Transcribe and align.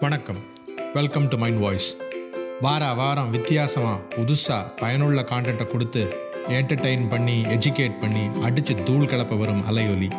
வணக்கம். 0.00 0.38
Welcome 0.94 1.28
to 1.28 1.36
mind 1.38 1.60
voice 1.60 1.96
வார 2.60 2.92
வாரம் 2.94 3.30
வித்தியாசமாக 3.30 4.02
புதுசாக 4.10 4.76
பயனுள்ள 4.76 5.22
கான்டென்ட்டை 5.22 5.66
கொடுத்து 5.66 6.02
என்டர்டெயின் 6.48 7.08
பண்ணி 7.08 7.42
எஜுகேட் 7.42 8.00
பண்ணி 8.00 8.42
அடித்து 8.42 8.74
தூள் 8.84 9.06
கலப்ப 9.06 9.38
வரும் 9.38 9.62
அலையொலி. 9.68 10.10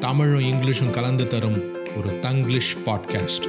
தமிழும் 0.00 0.40
இங்கிலீஷும் 0.40 0.90
கலந்து 0.90 1.26
தரும் 1.26 1.58
ஒரு 1.96 2.18
தங்கிலீஷ் 2.20 2.76
பாட்காஸ்ட் 2.86 3.48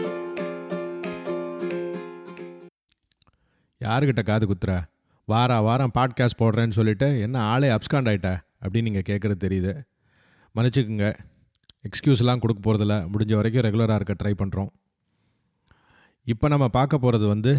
யாருக்கிட்ட 3.82 4.24
காது 4.24 4.48
குத்துற? 4.48 4.82
வார 5.26 5.60
வாரம் 5.60 5.96
பாட்காஸ்ட் 5.98 6.42
போடுறேன்னு 6.42 6.78
சொல்லிட்டு 6.80 7.20
என்ன 7.20 7.42
ஆளே 7.42 7.70
அப்ஸ்காண்ட் 7.70 8.12
ஆகிட்ட 8.12 8.38
அப்படின்னு 8.62 8.90
நீங்கள் 8.90 9.08
கேட்குறது 9.10 9.44
தெரியுது. 9.46 9.74
மன்னிச்சுக்குங்க. 10.56 11.14
எக்ஸ்கியூஸ்லாம் 11.88 12.40
கொடுக்க 12.40 12.60
போகிறதில்ல 12.66 12.96
முடிஞ்ச 13.14 13.36
வரைக்கும் 13.36 13.64
ரெகுலராக 13.64 13.96
இருக்க 13.96 14.16
ட்ரை 14.24 14.34
பண்ணுறோம் 14.42 14.70
இப்போ 16.32 16.46
நம்ம 16.52 16.66
பார்க்க 16.78 17.04
போகிறது 17.04 17.26
வந்து 17.32 17.52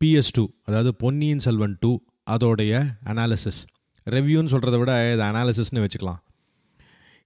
பிஎஸ் 0.00 0.30
டூ 0.36 0.44
அதாவது 0.68 0.90
பொன்னியின் 1.00 1.42
செல்வன் 1.46 1.74
டூ 1.82 1.90
அதோடைய 2.34 2.72
அனாலிசிஸ் 3.10 3.58
ரெவ்யூன்னு 4.06 4.52
சொல்கிறத 4.52 4.76
விட 4.80 4.92
இது 5.14 5.22
அனாலிசிஸ்னு 5.28 5.82
வச்சுக்கலாம். 5.84 6.20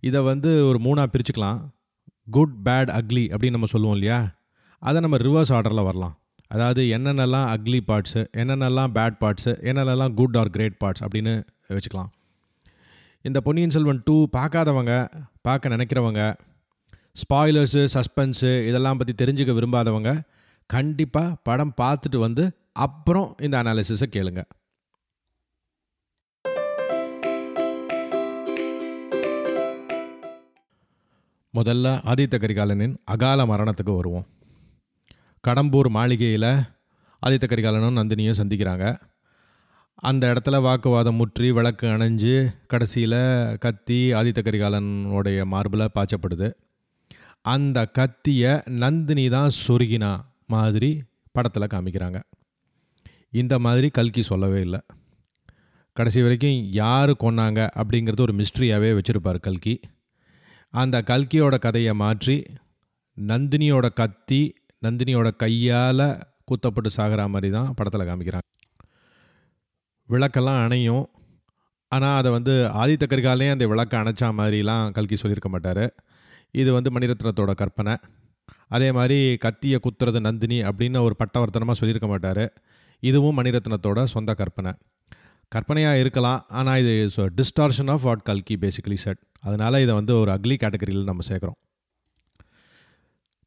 இதை 0.03 0.21
வந்து 0.31 0.51
ஒரு 0.69 0.79
மூணாக 0.87 1.09
பிரிச்சுக்கலாம். 1.13 1.61
குட் 2.37 2.57
பேட் 2.67 2.91
அக்லி 2.97 3.25
அப்படின்னு 3.33 3.57
நம்ம 3.59 3.69
சொல்லுவோம் 3.75 3.97
இல்லையா? 3.99 4.19
அதை 4.83 4.99
நம்ம 5.05 5.21
ரிவர்ஸ் 5.27 5.53
ஆர்டரில் 5.57 5.87
வரலாம். 5.89 6.15
அதாவது 6.55 6.83
என்னென்னலாம் 6.97 7.47
அக்லி 7.55 7.81
பார்ட்ஸு 7.91 8.23
என்னென்னலாம் 8.43 8.93
பேட் 8.99 9.21
பார்ட்ஸு 9.23 9.55
என்னென்னலாம் 9.71 10.15
குட் 10.21 10.39
ஆர் 10.43 10.53
கிரேட் 10.57 10.77
பார்ட்ஸ் 10.83 11.05
அப்படின்னு 11.07 11.35
வச்சுக்கலாம். 11.77 12.11
இந்த 13.25 13.39
பொன்னியின் 13.47 13.75
செல்வன் 13.77 14.03
டூ 14.09 14.17
பார்க்காதவங்க 14.39 14.93
பார்க்க 15.49 15.75
நினைக்கிறவங்க 15.77 16.23
ஸ்பாய்லர்ஸு 17.23 17.85
சஸ்பென்ஸு 17.97 18.53
இதெல்லாம் 18.71 19.01
பற்றி 19.01 19.15
தெரிஞ்சுக்க 19.23 19.55
விரும்பாதவங்க 19.61 20.11
கண்டிப்பாக 20.75 21.37
படம் 21.43 21.75
பார்த்துட்டு 21.81 22.19
வந்து 22.19 22.45
அப்புறம் 22.73 23.37
இந்த 23.41 23.63
அனாலிசிஸை 23.63 24.07
கேளுங்க. 24.15 24.43
முதல்ல 31.55 31.87
ஆதித்த 32.11 32.37
கரிகாலனின் 32.39 32.97
அகால 33.05 33.45
மரணத்துக்கு 33.45 33.95
வருவோம். 33.95 34.27
கடம்பூர் 35.49 35.89
மாளிகையில் 35.89 36.51
ஆதித்த 37.27 37.47
கரிகாலனும் 37.47 37.99
நந்தினியும் 37.99 38.39
சந்திக்கிறாங்க. 38.41 38.87
அந்த 39.95 40.25
இடத்துல 40.33 40.61
வாக்குவாதம் 40.63 41.15
முற்றி 41.15 41.53
விளக்கு 41.53 41.87
அணைஞ்சு 41.87 42.35
கடைசியில் 42.67 43.59
கத்தி 43.59 44.13
ஆதித்த 44.13 44.41
கரிகாலனுடைய 44.45 45.45
மார்பில் 45.45 45.95
பாய்ச்சப்படுது. 45.95 46.51
அந்த 47.43 47.87
கத்தியை 47.87 48.53
நந்தினி 48.85 49.29
தான் 49.29 49.57
சொருகினா. 49.67 50.13
மாதிரி 50.57 50.91
படத்தில் 51.37 51.73
காமிக்கிறாங்க. 51.75 52.21
இந்த 53.41 53.55
மாதிரி 53.65 53.89
கல்கி 53.99 54.23
சொல்லவே 54.31 54.61
இல்லை. 54.67 54.81
கடைசி 55.97 56.21
வரைக்கும் 56.25 56.59
யார் 56.81 57.11
கொன்னாங்க 57.25 57.61
அப்படிங்கிறது 57.81 58.27
ஒரு 58.27 58.35
மிஸ்ட்ரியாகவே 58.41 58.91
வச்சுருப்பார் 58.99 59.39
கல்கி. 59.47 59.75
அந்த 60.75 60.97
கல்கியோட 61.11 61.55
கதையை 61.59 61.95
மாற்றி 62.03 62.37
நந்தினியோட 63.17 63.87
கத்தி 64.01 64.43
நந்தினியோட 64.85 65.29
கையால் 65.43 66.07
குத்தப்பட்டு 66.49 66.91
சாகிற 66.97 67.25
மாதிரி 67.33 67.49
தான் 67.57 67.73
படத்தில் 67.79 68.09
காமிக்கிறாங்க. 68.11 68.47
விளக்கெல்லாம் 70.09 70.63
அணையும். 70.67 71.05
ஆனால் 71.93 72.17
அதை 72.21 72.31
வந்து 72.37 72.55
ஆதித்த 72.83 73.05
கரிகாலே 73.11 73.49
அந்த 73.55 73.67
விளக்கை 73.73 73.97
அணைச்சா 74.01 74.29
மாதிரிலாம் 74.39 74.93
கல்கி 74.97 75.17
சொல்லியிருக்க 75.21 75.51
மாட்டார். 75.55 75.85
இது 76.61 76.71
வந்து 76.77 76.91
மணிரத்னத்தோட 76.97 77.53
கற்பனை. 77.63 77.95
அதே 78.77 78.89
மாதிரி 78.99 79.19
கத்தியை 79.45 79.79
குத்துறது 79.87 80.21
நந்தினி 80.29 80.59
அப்படின்னு 80.71 81.01
ஒரு 81.07 81.15
பட்டவர்த்தனமாக 81.23 81.77
சொல்லியிருக்க 81.81 82.09
மாட்டார். 82.13 82.45
இதுவும் 83.03 83.39
மணிரத்னத்தோட 83.39 84.01
சொந்த 84.15 84.31
கற்பனை. 84.41 84.73
கற்பனையாக 85.55 86.03
இருக்கலாம் 86.03 86.43
ஆனால் 86.59 86.81
இது 86.83 86.95
ஸோ 87.17 87.23
டிஸ்டார்ஷன் 87.39 87.91
ஆஃப் 87.95 88.05
வாட் 88.09 88.27
கல்கி 88.29 88.57
பேசிக்கலி 88.65 88.99
செட் 89.05 89.21
அதனால் 89.49 89.83
இதை 89.85 89.95
வந்து 90.01 90.13
ஒரு 90.23 90.31
அக்லி 90.37 90.57
கேட்டகரியில் 90.65 91.09
நம்ம 91.11 91.25
சேர்க்குறோம். 91.31 91.59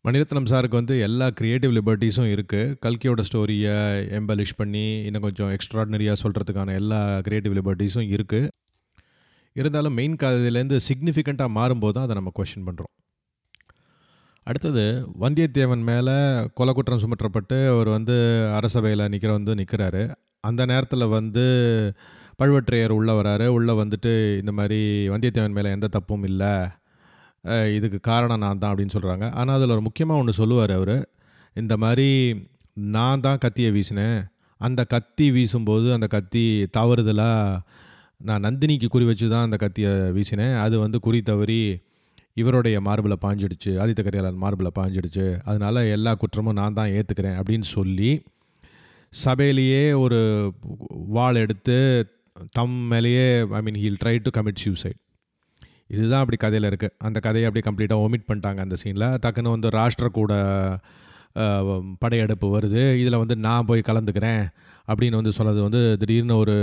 மணிரத்னம் 0.05 0.47
சாருக்கு 0.51 0.77
வந்து 0.79 0.95
எல்லா 1.07 1.27
க்ரியேட்டிவ் 1.39 1.73
லிபர்ட்டிஸும் 1.77 2.29
இருக்குது 2.31 2.73
கல்கியோட 2.85 3.21
ஸ்டோரியை 3.29 3.75
எம்பலிஷ் 4.17 4.57
பண்ணி 4.61 4.83
இன்னும் 5.07 5.25
கொஞ்சம் 5.27 5.51
எக்ஸ்ட்ராடினரியாக 5.57 6.17
சொல்கிறதுக்கான 6.23 6.73
எல்லா 6.81 6.99
க்ரியேட்டிவ் 7.27 7.55
லிபர்ட்டிஸும் 7.59 8.09
இருக்குது 8.15 8.49
இருந்தாலும் 9.55 9.95
மெயின் 9.99 10.17
கதையிலேருந்து 10.23 10.79
சிக்னிஃபிகண்ட்டாக 10.89 11.55
மாறும்போது 11.59 11.95
தான் 11.95 12.05
அதை 12.07 12.15
நம்ம 12.19 12.33
கொஷின் 12.39 12.67
பண்ணுறோம் 12.67 12.93
அடுத்தது 14.49 14.83
வந்தியத்தேவன் 15.23 15.83
மேலே 15.89 16.15
கொலை 16.57 16.71
குற்றம் 16.77 17.01
சுமற்றப்பட்டு 17.03 17.57
அவர் 17.73 17.89
வந்து 17.95 18.15
அரசவையில் 18.57 19.09
நிற்கிற 19.13 19.31
வந்து 19.37 19.53
நிற்கிறாரு 19.59 20.03
அந்த 20.49 20.61
நேரத்தில் 20.71 21.13
வந்து 21.17 21.45
பழுவற்றையர் 22.39 22.93
உள்ளே 22.97 23.13
வராரு. 23.19 23.45
உள்ளே 23.57 23.73
வந்துட்டு 23.81 24.11
இந்த 24.41 24.51
மாதிரி 24.57 24.79
வந்தியத்தேவன் 25.13 25.55
மேலே 25.57 25.69
எந்த 25.75 25.87
தப்பும் 25.95 26.25
இல்லை. 26.29 26.53
இதுக்கு 27.77 27.99
காரணம் 28.09 28.41
நான் 28.43 28.61
தான் 28.61 28.71
அப்படின்னு 28.73 28.95
சொல்கிறாங்க 28.95 29.25
ஆனால் 29.39 29.57
அதில் 29.57 29.75
ஒரு 29.75 29.83
முக்கியமாக 29.87 30.21
ஒன்று 30.21 30.33
சொல்லுவார் 30.41 30.73
அவர். 30.79 30.95
இந்த 31.55 31.73
மாதிரி 31.83 32.09
நான் 32.95 33.23
தான் 33.25 33.41
கத்தியை 33.45 33.71
வீசினேன். 33.77 34.19
அந்த 34.61 34.81
கத்தி 34.93 35.25
வீசும்போது 35.35 35.87
அந்த 35.97 36.07
கத்தி 36.15 36.45
தவறுதலாக 36.77 37.61
நான் 38.27 38.45
நந்தினிக்கு 38.47 38.87
குறி 38.91 39.05
வச்சு 39.09 39.25
தான் 39.33 39.45
அந்த 39.47 39.57
கத்தியை 39.63 39.93
வீசினேன். 40.17 40.55
அது 40.65 40.75
வந்து 40.83 40.99
குறி 41.07 41.19
தவறி 41.31 41.61
இவருடைய 42.33 42.81
மார்பில் 42.81 43.21
பாஞ்சிடுச்சு 43.21 43.71
ஆதித்த 43.83 44.03
கரிகாலன் 44.03 44.35
மார்பில் 44.35 44.75
பாஞ்சிடுச்சு 44.79 45.39
அதனால் 45.43 45.75
எல்லா 45.75 46.15
குற்றமும் 46.15 46.53
நான் 46.53 46.73
தான் 46.73 46.89
ஏற்றுக்கிறேன் 46.89 47.37
அப்படின்னு 47.37 47.61
சொல்லி 47.61 48.23
சபையிலேயே 49.13 49.93
ஒரு 49.93 50.19
வாள் 50.89 51.35
எடுத்து 51.35 51.77
தம் 52.51 52.77
மேலேயே 52.91 53.39
I 53.39 53.61
mean 53.61 53.75
he'll 53.75 53.99
try 54.03 54.19
to 54.21 54.41
commit 54.41 54.61
suicide 54.63 54.99
இதுதான் 55.87 56.19
அப்படி 56.19 56.37
கதையில் 56.37 56.69
இருக்குது 56.69 56.95
அந்த 56.97 57.19
கதையை 57.19 57.49
அப்படியே 57.49 57.65
கம்ப்ளீட்டாக 57.69 58.05
ஒமிட் 58.05 58.27
பண்ணிட்டாங்க 58.27 58.57
அந்த 58.57 58.75
சீனில் 58.83 59.17
டக்குன்னு 59.25 59.55
வந்து 59.55 59.69
ராஷ்டிர 59.69 60.07
கூட 60.07 60.33
படையெடுப்பு 61.99 62.59
வருது. 62.59 62.93
இதில் 62.93 63.17
வந்து 63.17 63.35
நான் 63.35 63.65
போய் 63.65 63.81
கலந்துக்கிறேன் 63.87 64.47
அப்படின்னு 64.87 65.15
வந்து 65.15 65.31
சொன்னது 65.31 65.61
வந்து 65.61 65.97
திடீர்னு 65.99 66.37
ஒரு 66.37 66.55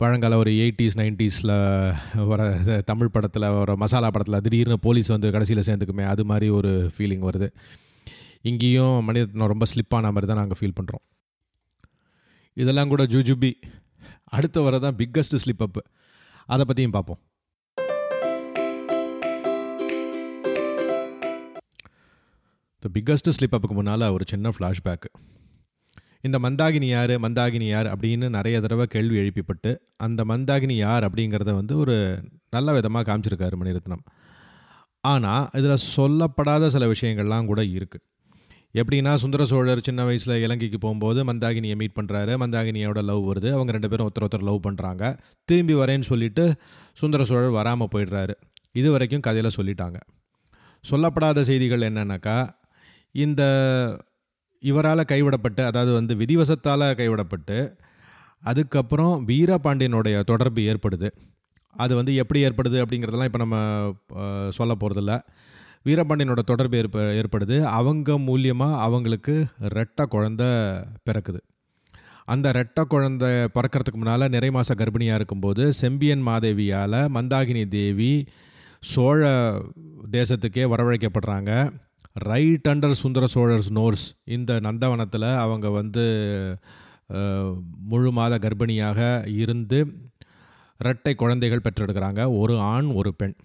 பழங்கால 0.00 0.36
ஒரு 0.36 0.50
எயிட்டிஸ் 0.50 0.96
நைன்ட்டீஸில் 0.98 1.52
வர 2.24 2.42
தமிழ் 2.80 3.10
படத்தில் 3.10 3.46
வர 3.50 3.76
மசாலா 3.76 4.10
படத்தில் 4.10 4.40
திடீர்னு 4.40 4.78
போலீஸ் 4.78 5.08
வந்து 5.08 5.30
கடைசியில் 5.30 5.66
சேர்ந்துக்குமே 5.68 6.04
அது 6.04 6.24
மாதிரி 6.24 6.48
ஒரு 6.50 6.90
ஃபீலிங் 6.96 7.24
வருது. 7.28 7.48
இங்கேயும் 8.42 9.04
மனிதன் 9.04 9.46
ரொம்ப 9.46 9.66
ஸ்லிப்பான 9.66 10.12
மாதிரி 10.12 10.26
தான் 10.26 10.36
நாங்கள் 10.36 10.58
ஃபீல் 10.60 10.78
பண்ணுறோம் 10.78 11.04
இதெல்லாம் 12.56 12.88
கூட 12.88 13.04
ஜூஜுபி 13.04 13.50
அடுத்த 14.30 14.60
வர 14.60 14.78
தான் 14.78 14.96
பிக்கஸ்ட் 14.96 15.36
ஸ்லிப் 15.36 15.62
அப் 15.62 15.80
அதை 16.48 16.64
பற்றியும் 16.64 16.90
பார்ப்போம் 16.90 17.20
த 22.82 22.90
பிக்கஸ்ட் 22.94 23.30
ஸ்லிப் 23.30 23.54
அப்புக்கு 23.54 23.74
முன்னால் 23.74 24.12
ஒரு 24.12 24.24
சின்ன 24.28 24.50
ஃப்ளாஷ்பேக்கு 24.50 25.10
இந்த 26.26 26.36
மந்தாகினி 26.44 26.88
யார் 26.88 27.12
மந்தாகினி 27.24 27.66
யார் 27.68 27.88
அப்படின்னு 27.94 28.28
நிறைய 28.36 28.56
தடவை 28.60 28.86
கேள்வி 28.94 29.16
எழுப்பிப்பட்டு 29.22 29.70
அந்த 30.06 30.20
மந்தாகினி 30.30 30.76
யார் 30.76 31.06
அப்படிங்கிறத 31.08 31.52
வந்து 31.60 31.74
ஒரு 31.82 31.96
நல்ல 32.56 32.72
விதமாக 32.76 33.06
காமிச்சிருக்காரு 33.08 33.56
மணிரத்னம். 33.60 34.04
ஆனால் 35.04 35.44
இதில் 35.58 35.84
சொல்லப்படாத 35.96 36.70
சில 36.74 36.86
விஷயங்கள்லாம் 36.92 37.48
கூட 37.50 37.62
இருக்குது 37.76 38.04
எப்படின்னா 38.80 39.12
சுந்தர 39.22 39.42
சோழர் 39.50 39.84
சின்ன 39.86 40.00
வயசில் 40.08 40.42
இலங்கைக்கு 40.44 40.78
போகும்போது 40.78 41.20
மந்தாகினியை 41.28 41.76
மீட் 41.82 41.94
பண்ணுறாரு 41.98 42.32
மந்தாகினியோட 42.42 43.00
லவ் 43.10 43.22
வருது. 43.28 43.48
அவங்க 43.56 43.70
ரெண்டு 43.76 43.90
பேரும் 43.90 44.06
ஒருத்தர் 44.08 44.26
ஒருத்தர் 44.26 44.46
லவ் 44.48 44.66
பண்ணுறாங்க 44.66 45.04
திரும்பி 45.48 45.74
வரேன்னு 45.74 46.06
சொல்லிட்டு 46.10 46.44
சுந்தர 47.00 47.24
சோழர் 47.30 47.56
வராமல் 47.58 47.90
போயிடுறாரு. 47.94 48.34
இது 48.80 48.88
வரைக்கும் 48.94 49.24
கதையில் 49.28 49.56
சொல்லிட்டாங்க. 49.58 49.98
சொல்லப்படாத 50.84 51.44
செய்திகள் 51.50 51.86
என்னன்னாக்கா 51.88 52.36
இந்த 53.24 53.42
இவரால் 54.62 55.10
கைவிடப்பட்டு 55.12 55.62
அதாவது 55.64 55.92
வந்து 55.92 56.14
விதிவசத்தால் 56.14 56.84
கைவிடப்பட்டு 57.00 57.58
அதுக்கப்புறம் 58.42 59.14
வீரபாண்டியனுடைய 59.28 60.16
தொடர்பு 60.22 60.60
ஏற்படுது. 60.60 61.08
அது 61.76 61.92
வந்து 61.94 62.12
எப்படி 62.14 62.40
ஏற்படுது 62.46 62.76
அப்படிங்கிறதெல்லாம் 62.82 63.30
இப்போ 63.30 63.40
நம்ம 63.44 63.56
சொல்ல 64.58 64.74
போகிறதில்ல 64.80 65.14
வீரபாண்டியனோட 65.86 66.42
தொடர்பு 66.50 66.76
ஏற்ப 66.76 67.02
ஏற்படுது. 67.20 67.56
அவங்க 67.78 68.18
மூலியமாக 68.18 68.80
அவங்களுக்கு 68.86 69.34
ரெட்டை 69.76 70.04
குழந்த 70.14 70.42
பிறக்குது. 71.08 71.40
அந்த 72.24 72.46
ரெட்டை 72.52 72.82
குழந்தை 72.92 73.28
பிறக்கறதுக்கு 73.28 74.00
முன்னால் 74.00 74.32
நிறை 74.34 74.50
மாத 74.50 74.74
கர்ப்பிணியாக 74.80 75.18
இருக்கும்போது 75.20 75.72
செம்பியன் 75.72 76.26
மாதேவியால் 76.26 76.98
மந்தாகினி 77.16 77.68
தேவி 77.68 78.12
சோழ 78.92 79.30
தேசத்துக்கே 80.16 80.64
வரவழைக்கப்படுறாங்க. 80.72 81.52
ரைட் 82.16 82.68
அண்டர் 82.70 83.00
சுந்தர 83.00 83.24
சோழர்ஸ் 83.26 83.70
நோர்ஸ். 83.78 84.06
இந்த 84.36 84.52
நந்தவனத்தில் 84.66 85.28
அவங்க 85.44 85.66
வந்து 85.78 86.04
முழு 87.90 88.10
மாத 88.12 88.38
கர்ப்பிணியாக 88.44 89.00
இருந்து 89.42 89.78
இரட்டை 90.80 91.14
குழந்தைகள் 91.14 91.64
பெற்றெடுக்கிறாங்க. 91.66 92.22
ஒரு 92.40 92.56
ஆண் 92.72 92.88
ஒரு 93.00 93.12
பெண். 93.14 93.36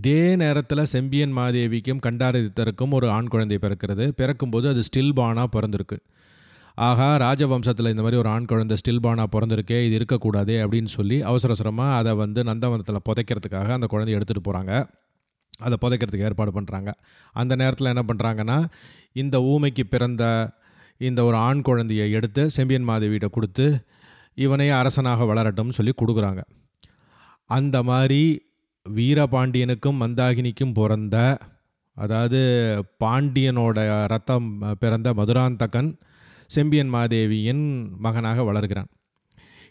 இதே 0.00 0.20
நேரத்தில் 0.36 0.90
செம்பியன் 0.92 1.34
மாதேவிக்கும் 1.36 2.00
கண்டாரதித்தருக்கும் 2.06 2.94
ஒரு 2.98 3.06
ஆண் 3.16 3.30
குழந்தை 3.34 3.58
பிறக்கிறது. 3.62 4.06
பிறக்கும்போது 4.20 4.68
அது 4.68 4.82
ஸ்டில் 4.88 5.14
பானாக 5.20 5.48
பிறந்திருக்கு. 5.56 5.98
ஆகா 6.86 7.08
ராஜவம்சத்தில் 7.16 7.90
இந்த 7.92 8.02
மாதிரி 8.04 8.20
ஒரு 8.20 8.28
ஆண் 8.28 8.48
குழந்தை 8.52 8.76
ஸ்டில்பானாக 8.80 9.28
பிறந்திருக்கே 9.34 9.78
இது 9.86 9.94
இருக்கக்கூடாது 9.94 10.54
அப்படின்னு 10.64 10.90
சொல்லி 10.94 11.16
அவசர 11.22 11.50
அவசரமாக 11.52 11.98
அதை 11.98 12.12
வந்து 12.22 12.40
நந்தவனத்தில் 12.42 13.04
புதைக்கிறதுக்காக 13.08 13.68
அந்த 13.76 13.88
குழந்தைய 13.92 14.18
எடுத்துகிட்டு 14.18 14.46
போகிறாங்க 14.48 14.72
அதை 15.58 15.76
புதைக்கிறதுக்கு 15.80 16.28
ஏற்பாடு 16.28 16.52
பண்ணுறாங்க 16.60 16.90
அந்த 17.32 17.56
நேரத்தில் 17.56 17.92
என்ன 17.92 18.04
பண்ணுறாங்கன்னா 18.06 18.64
இந்த 19.12 19.38
ஊமைக்கு 19.38 19.84
பிறந்த 19.90 20.52
இந்த 20.96 21.24
ஒரு 21.24 21.36
ஆண் 21.36 21.60
குழந்தையை 21.60 22.12
எடுத்து 22.12 22.50
செம்பியன் 22.50 22.88
மாதேவியிட்ட 22.88 23.28
கொடுத்து 23.30 23.66
இவனே 24.34 24.68
அரசனாக 24.68 25.24
வளரட்டும்னு 25.24 25.76
சொல்லி 25.78 25.92
கொடுக்குறாங்க. 25.96 26.42
அந்த 27.46 27.82
மாதிரி 27.82 28.22
வீரபாண்டியனுக்கும் 28.86 30.00
மந்தாகினிக்கும் 30.00 30.72
பிறந்த 30.72 31.38
அதாவது 31.96 32.40
பாண்டியனோட 33.04 34.06
ரத்தம் 34.06 34.48
பிறந்த 34.78 35.14
மதுராந்தகன் 35.14 35.98
செம்பியன் 36.46 36.88
மாதேவியின் 36.88 37.64
மகனாக 37.98 38.42
வளர்கிறான். 38.42 38.90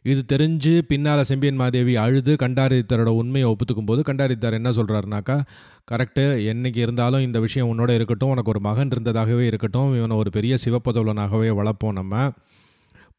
இது 0.06 0.22
தெரிஞ்சு 0.32 0.82
பின்னால் 0.88 1.24
செம்பியன் 1.24 1.56
மாதேவி 1.56 1.96
அழுது 1.96 2.36
கண்டாரித்தரோட 2.36 3.10
உண்மையை 3.10 3.48
ஒப்புத்துக்கும் 3.50 3.86
போது 3.86 4.02
கண்டாரித்தார் 4.02 4.54
என்ன 4.54 4.70
சொல்கிறாருனாக்கா 4.70 5.38
கரெக்டு 5.92 6.24
என்னைக்கு 6.52 6.78
இருந்தாலும் 6.78 7.22
இந்த 7.22 7.40
விஷயம் 7.40 7.70
உன்னோட 7.72 7.92
இருக்கட்டும் 7.94 8.30
உனக்கு 8.30 8.50
ஒரு 8.50 8.60
மகன் 8.60 8.92
இருந்ததாகவே 8.92 9.46
இருக்கட்டும் 9.46 9.96
இவனை 9.96 10.16
ஒரு 10.16 10.32
பெரிய 10.32 10.56
சிவப்பதோலனாகவே 10.66 11.52
வளர்ப்போம் 11.60 11.92
நம்ம. 11.92 12.32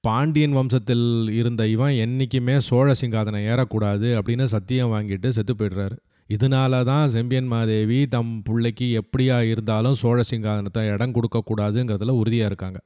பாண்டியன் 0.01 0.57
வம்சத்தில் 0.57 1.07
இருந்த 1.33 1.67
இவன் 1.67 1.95
என்றைக்குமே 2.05 2.57
சோழ 2.61 2.89
சிங்காதனை 3.01 3.41
ஏறக்கூடாது 3.53 4.09
அப்படின்னு 4.19 4.45
சத்தியம் 4.45 4.93
வாங்கிட்டு 4.95 5.29
செத்து 5.29 5.55
போய்டுறாரு. 5.55 5.97
இதனால 6.31 6.85
தான் 6.85 7.09
செம்பியன் 7.09 7.47
மாதேவி 7.47 8.07
தம் 8.07 8.43
பிள்ளைக்கு 8.43 8.87
எப்படியா 9.01 9.39
இருந்தாலும் 9.53 9.95
சோழ 9.95 10.21
சிங்காதனத்தை 10.31 10.83
இடம் 10.93 11.15
கொடுக்கக்கூடாதுங்கிறதுல 11.15 12.15
உறுதியாக 12.21 12.47
இருக்காங்க. 12.47 12.79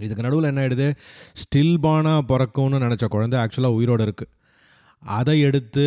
இதுக்கு 0.00 0.22
நடுவில் 0.22 0.48
என்ன 0.48 0.60
ஆகிடுது 0.62 0.88
ஸ்டில்பானாக 1.42 2.20
பிறக்கும்னு 2.28 2.80
நினச்ச 2.84 3.04
குழந்தை 3.04 3.40
ஆக்சுவலாக 3.40 3.78
உயிரோடு 3.78 4.04
இருக்குது 4.04 4.34
அதை 5.02 5.40
எடுத்து 5.40 5.86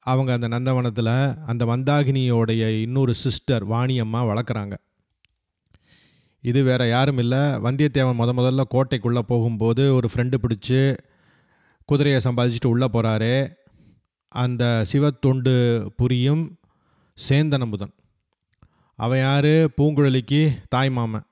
அவங்க 0.00 0.32
அந்த 0.32 0.48
நந்தவனத்தில் 0.48 1.12
அந்த 1.46 1.64
மந்தாகினியோடைய 1.64 2.80
இன்னொரு 2.80 3.14
சிஸ்டர் 3.14 3.68
வாணியம்மா 3.68 4.20
வளர்க்குறாங்க. 4.30 4.74
இது 6.40 6.62
வேறு 6.62 6.88
யாரும் 6.88 7.18
இல்லை. 7.18 7.38
வந்தியத்தேவன் 7.38 8.18
முத 8.20 8.32
முதல்ல 8.40 8.62
கோட்டைக்குள்ளே 8.74 9.18
போகும்போது 9.18 9.94
ஒரு 9.94 10.08
ஃப்ரெண்டு 10.14 10.34
பிடிச்சி 10.42 10.96
குதிரையை 11.84 12.20
சம்பாதிச்சுட்டு 12.24 12.66
உள்ளே 12.66 12.86
போகிறாரு 12.92 13.56
அந்த 14.28 14.84
சிவத்தொண்டு 14.92 15.54
புரியும் 15.96 16.58
சேந்தனமுதன் 17.28 17.94
அவன் 18.94 19.18
யார்? 19.18 19.52
பூங்குழலிக்கு 19.76 20.40
தாய் 20.68 20.90
மாமன். 20.90 21.27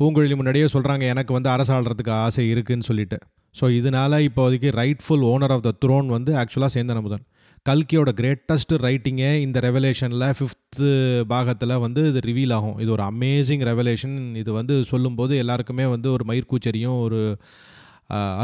பூங்குழலி 0.00 0.34
முன்னாடியே 0.38 0.66
சொல்கிறாங்க 0.72 1.04
எனக்கு 1.12 1.32
வந்து 1.36 1.50
அரசாள்றதுக்கு 1.54 2.12
ஆசை 2.24 2.42
இருக்குதுன்னு 2.52 2.86
சொல்லிட்டு. 2.88 3.16
ஸோ 3.54 3.64
இதனால் 3.78 4.16
இப்போதைக்கு 4.26 4.68
rightful 4.80 5.24
owner 5.30 5.54
of 5.54 5.64
the 5.66 5.70
throne 5.84 6.08
வந்து 6.16 6.32
ஆக்சுவலாக 6.40 6.72
சேந்தனமுதன். 6.74 7.24
கல்கியோட 7.66 8.10
கிரேட்டஸ்ட் 8.20 8.74
ரைட்டிங்கே 8.84 9.30
இந்த 9.44 9.58
ரெவலேஷனில் 9.66 10.26
ஃபிஃப்த்து 10.38 10.90
பாகத்தில் 11.32 11.74
வந்து 11.84 12.02
இது 12.10 12.20
ரிவீல் 12.28 12.54
ஆகும். 12.58 12.76
இது 12.82 12.90
ஒரு 12.96 13.04
அமேசிங் 13.12 13.64
ரெவலேஷன் 13.70 14.16
இது 14.42 14.52
வந்து 14.58 14.74
சொல்லும்போது 14.92 15.34
எல்லாருக்குமே 15.44 15.86
வந்து 15.94 16.10
ஒரு 16.16 16.26
மயிர்கூச்சரியும் 16.30 16.98
ஒரு 17.06 17.20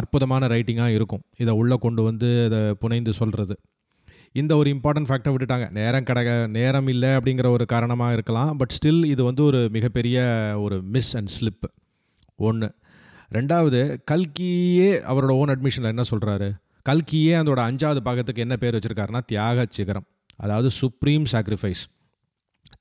அற்புதமான 0.01 0.49
ரைட்டிங்காக 0.55 0.97
இருக்கும். 0.99 1.23
இதை 1.43 1.53
உள்ளே 1.61 1.79
கொண்டு 1.87 2.03
வந்து 2.09 2.31
அதை 2.49 2.63
புனைந்து 2.83 3.15
சொல்கிறது 3.21 3.55
இந்த 4.41 4.53
ஒரு 4.61 4.69
இம்பார்ட்டன்ட் 4.75 5.09
ஃபேக்டை 5.09 5.31
விட்டுட்டாங்க. 5.33 5.67
நேரம் 5.79 6.07
கடை 6.09 6.23
நேரம் 6.57 6.89
இல்லை 6.93 7.11
அப்படிங்கிற 7.17 7.49
ஒரு 7.57 7.65
காரணமாக 7.73 8.15
இருக்கலாம். 8.17 8.57
பட் 8.57 8.73
ஸ்டில் 8.77 9.03
இது 9.05 9.23
வந்து 9.25 9.43
ஒரு 9.45 9.61
மிகப்பெரிய 9.77 10.19
ஒரு 10.65 10.77
மிஸ் 10.95 11.13
அண்ட் 11.19 11.33
ஸ்லிப் 11.37 11.67
ஒன்று 12.47 12.69
ரெண்டாவது 13.37 13.81
கல்கியே 14.11 14.91
அவரோட 15.11 15.33
ஓன் 15.41 15.53
அட்மிஷனில் 15.55 15.93
என்ன 15.93 16.05
சொல்கிறாரு 16.11 16.49
கல்கியே 16.89 17.35
அதோட 17.43 17.61
அஞ்சாவது 17.69 18.01
பாகத்துக்கு 18.09 18.45
என்ன 18.47 18.57
பேர் 18.63 18.77
வச்சுருக்காருன்னா 18.77 19.23
தியாக 19.27 19.67
சிகரம். 19.77 20.07
அதாவது 20.37 20.69
சுப்ரீம் 20.81 21.27
சாக்ரிஃபைஸ் 21.33 21.85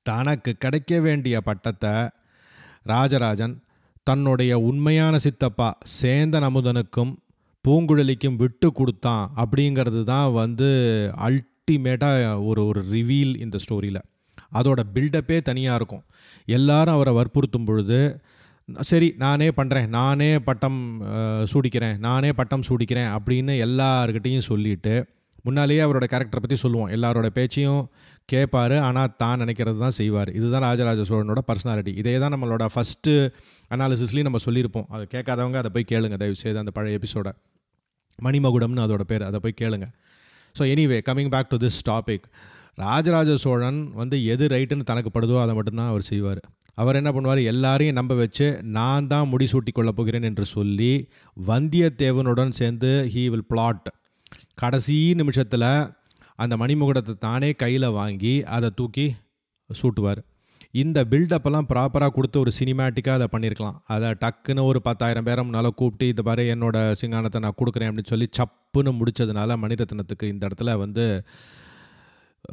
தனக்கு 0.10 0.52
கிடைக்க 0.64 1.00
வேண்டிய 1.00 1.36
பட்டத்தை 1.42 1.94
ராஜராஜன் 2.92 3.56
தன்னுடைய 4.10 4.54
உண்மையான 4.70 5.16
சித்தப்பா 5.26 5.70
சேந்தன் 6.02 6.46
அமுதனுக்கும் 6.50 7.14
பூங்குழலிக்கும் 7.68 8.36
விட்டு 8.36 8.72
கொடுத்தான் 8.72 9.32
அப்படிங்கிறது 9.36 10.04
தான் 10.04 10.32
வந்து 10.32 10.70
அல்டிமேட்டாக 11.18 12.46
ஒரு 12.46 12.66
ஒரு 12.66 12.86
ரிவீல் 12.92 13.38
இந்த 13.40 13.58
ஸ்டோரியில் 13.58 14.02
அதோட 14.54 14.80
பில்டப்பே 14.94 15.42
தனியாக 15.42 15.76
இருக்கும். 15.76 16.04
எல்லாரும் 16.46 16.94
அவரை 16.94 17.14
வற்புறுத்தும் 17.14 17.66
பொழுது 17.66 18.22
சரி 18.82 19.14
நானே 19.18 19.50
பண்ணுறேன் 19.50 19.88
நானே 19.88 20.40
பட்டம் 20.40 21.02
சூடிக்கிறேன் 21.54 21.98
நானே 21.98 22.32
பட்டம் 22.32 22.62
சூடிக்கிறேன் 22.70 23.16
அப்படின்னு 23.16 23.66
எல்லாருக்கிட்டேயும் 23.66 24.48
சொல்லிவிட்டு 24.48 25.10
முன்னாலேயே 25.46 25.82
அவரோட 25.86 26.06
கேரக்டரை 26.12 26.42
பற்றி 26.44 26.58
சொல்லுவோம். 26.64 26.90
எல்லாரோட 26.96 27.28
பேச்சையும் 27.38 27.84
கேட்பார் 28.32 28.76
ஆனால் 28.88 29.14
தான் 29.24 29.42
நினைக்கிறது 29.44 29.80
தான் 29.86 29.96
செய்வார். 30.00 30.30
இதுதான் 30.40 30.66
ராஜராஜ 30.68 31.02
சோழனோட 31.10 31.42
பர்சனாலிட்டி 31.50 31.94
இதே 32.02 32.16
தான் 32.24 32.34
நம்மளோட 32.36 32.66
ஃபஸ்ட்டு 32.74 33.14
அனாலிசிஸ்லேயும் 33.76 34.30
நம்ம 34.30 34.42
சொல்லியிருப்போம். 34.48 34.88
அதை 34.96 35.04
கேட்காதவங்க 35.16 35.60
அதை 35.64 35.72
போய் 35.76 35.90
கேளுங்க. 35.92 36.18
தயவு 36.24 36.38
செய்து 36.44 36.62
அந்த 36.64 36.74
பழைய 36.78 37.00
எபிசோட 37.00 37.30
மணிமகுடம்னு 38.20 38.86
அதோட 38.86 39.04
பேர். 39.12 39.24
அதை 39.30 39.40
போய் 39.46 39.60
கேளுங்க. 39.62 39.88
So 40.56 40.64
anyway 40.74 40.98
coming 41.08 41.32
back 41.36 41.52
to 41.54 41.58
this 41.66 41.80
topic 41.90 42.26
Rajaraja 42.84 43.32
Cholan 43.44 43.80
வந்து 44.02 44.18
எது 44.34 44.46
ரைட்டுன்னு 44.54 44.90
தனக்கு 44.92 45.10
படுதோ 45.16 45.36
அதை 45.42 45.54
மட்டும்தான் 45.58 45.90
அவர் 45.94 46.06
செய்வார். 46.12 46.42
அவர் 46.82 46.98
என்ன 47.00 47.10
பண்ணுவார்? 47.16 47.42
எல்லாரையும் 47.52 47.98
நம்ப 47.98 48.14
வச்சு 48.22 48.48
நான் 48.78 49.10
தான் 49.12 49.28
முடிசூட்டி 49.32 49.72
கொள்ளப் 49.74 49.98
போகிறேன் 49.98 50.28
என்று 50.30 50.46
சொல்லி 50.54 50.94
வந்தியத்தேவனுடன் 51.38 52.54
சேர்ந்து 52.60 52.92
ஹீ 53.16 53.24
வில் 53.34 53.48
பிளாட் 53.52 53.90
கடைசி 54.58 54.98
நிமிஷத்தில் 55.22 55.70
அந்த 56.44 56.54
மணிமுகடத்தை 56.62 57.14
தானே 57.28 57.50
கையில் 57.64 57.96
வாங்கி 57.98 58.36
அதை 58.56 58.70
தூக்கி 58.80 59.06
சூட்டுவார். 59.70 60.22
இந்த 60.82 61.00
பில்டப்பெல்லாம் 61.12 61.68
ப்ராப்பராக 61.72 62.12
கொடுத்து 62.14 62.38
ஒரு 62.44 62.52
சினிமேட்டிக்காக 62.60 63.18
அதை 63.20 63.28
பண்ணியிருக்கலாம் 63.34 63.78
அதை 63.94 64.10
டக்குன்னு 64.24 64.62
ஒரு 64.70 64.80
பத்தாயிரம் 64.88 65.28
பேரை 65.28 65.42
முன்னால் 65.44 65.70
கூப்பிட்டு 65.80 66.06
இந்த 66.14 66.24
மாதிரி 66.28 66.44
என்னோட 66.54 66.78
சிங்கானத்தை 67.02 67.42
நான் 67.46 67.60
கொடுக்குறேன் 67.60 67.90
அப்படின்னு 67.90 68.12
சொல்லி 68.14 68.28
சப்புன்னு 68.40 68.94
முடித்ததுனால 69.00 69.58
மணிரத்னத்துக்கு 69.64 70.32
இந்த 70.34 70.44
இடத்துல 70.48 70.78
வந்து 70.84 71.06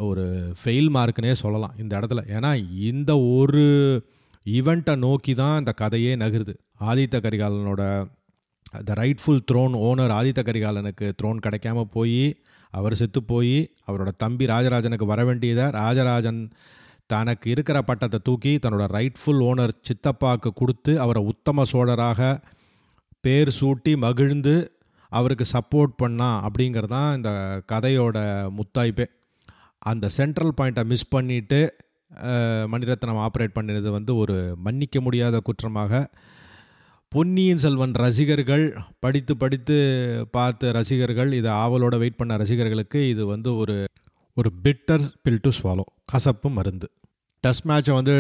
ஒரு 0.09 0.25
ஃபெயில் 0.61 0.91
மார்க்குனே 0.97 1.33
சொல்லலாம் 1.45 1.77
இந்த 1.83 1.93
இடத்துல. 2.01 2.23
ஏன்னா 2.37 2.51
இந்த 2.91 3.13
ஒரு 3.39 3.65
ஈவெண்ட்டை 4.47 4.95
நோக்கி 5.07 5.33
தான் 5.35 5.59
இந்த 5.59 5.73
கதையே 5.81 6.13
நகருது. 6.17 6.55
Aditha 6.91 7.17
கரிகாலனோட 7.27 7.83
the 8.75 8.95
rightful 8.95 9.41
throne 9.53 9.75
owner 9.89 10.11
Aditha 10.11 10.41
கரிகாலனுக்கு 10.43 11.13
throne 11.23 11.41
கிடைக்காம 11.47 11.83
போய் 11.83 12.39
அவர் 12.71 12.95
செத்து 12.95 13.23
போய் 13.23 13.71
அவரோட 13.87 14.09
தம்பி 14.17 14.47
ராஜராஜனுக்கு 14.47 15.07
வர 15.07 15.25
வேண்டியதை 15.25 15.71
ராஜராஜன் 15.71 16.51
தனக்கு 17.07 17.51
இருக்கிற 17.51 17.83
பட்டத்தை 17.83 18.21
தூக்கி 18.23 18.59
தன்னோட 18.63 18.85
ரைட்ஃபுல் 18.97 19.41
ஓனர் 19.41 19.71
சித்தப்பாவுக்கு 19.83 20.51
கொடுத்து 20.55 21.01
அவரை 21.01 21.23
உத்தம 21.23 21.65
சோழராக 21.73 22.39
பேர் 23.21 23.53
சூட்டி 23.61 23.97
மகிழ்ந்து 23.97 24.79
அவருக்கு 25.09 25.47
சப்போர்ட் 25.53 25.93
பண்ணா 25.97 26.47
அப்படிங்கிறது 26.47 26.87
தான் 26.87 27.17
இந்த 27.17 27.31
கதையோட 27.73 28.19
முத்தாய்ப்பே. 28.57 29.07
அந்த 29.79 30.09
சென்ட்ரல் 30.09 30.53
பாயிண்ட்டை 30.61 30.85
மிஸ் 30.85 31.15
பண்ணிவிட்டு 31.17 31.69
மணிரத்னம் 32.73 33.27
ஆப்ரேட் 33.27 33.57
பண்ணினது 33.61 33.91
வந்து 33.91 34.17
ஒரு 34.17 34.55
மன்னிக்க 34.57 35.01
முடியாத 35.01 35.41
குற்றமாக 35.41 36.11
பொன்னியின் 37.15 37.61
செல்வன் 37.63 37.95
ரசிகர்கள் 38.01 38.65
படித்து 39.05 39.33
படித்து 39.37 39.77
பார்த்த 40.31 40.71
ரசிகர்கள் 40.77 41.33
இதை 41.39 41.51
ஆவலோட 41.63 41.95
வெயிட் 42.03 42.19
பண்ண 42.21 42.37
ரசிகர்களுக்கு 42.43 43.01
இது 43.13 43.23
வந்து 43.27 43.51
ஒரு 43.63 43.77
ஒரு 44.37 44.51
பிட்டர் 44.65 45.05
பில் 45.25 45.41
டு 45.41 45.51
ஸ்வாலோ 45.57 45.85
கசப்பு 46.13 46.49
மருந்து. 46.59 46.89
டெஸ்ட் 47.45 47.67
மேட்சை 47.71 47.95
வந்து 47.99 48.15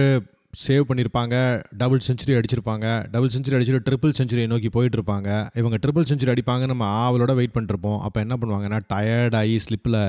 சேவ் 0.66 0.88
பண்ணியிருப்பாங்க 0.88 1.62
டபுள் 1.82 2.04
செஞ்சுரி 2.09 2.35
அடிச்சிருப்பாங்க 2.38 2.87
டபுள் 3.14 3.32
செஞ்சுரி 3.37 3.56
அடிச்சுட்டு 3.59 3.85
ட்ரிபிள் 3.88 4.16
செஞ்சுரியை 4.20 4.49
நோக்கி 4.54 4.70
போயிட்டுருப்பாங்க. 4.78 5.28
இவங்க 5.54 5.78
ட்ரிபிள் 5.85 6.11
செஞ்சுரி 6.12 6.32
அடிப்பாங்க 6.35 6.66
நம்ம 6.73 6.88
ஆவலோட 7.04 7.35
வெயிட் 7.40 7.56
பண்ணிருப்போம். 7.59 8.00
அப்போ 8.09 8.20
என்ன 8.26 8.37
பண்ணுவாங்கன்னா 8.40 8.80
டயர்டாகி 8.94 9.59
ஸ்லிப்பில் 9.66 10.00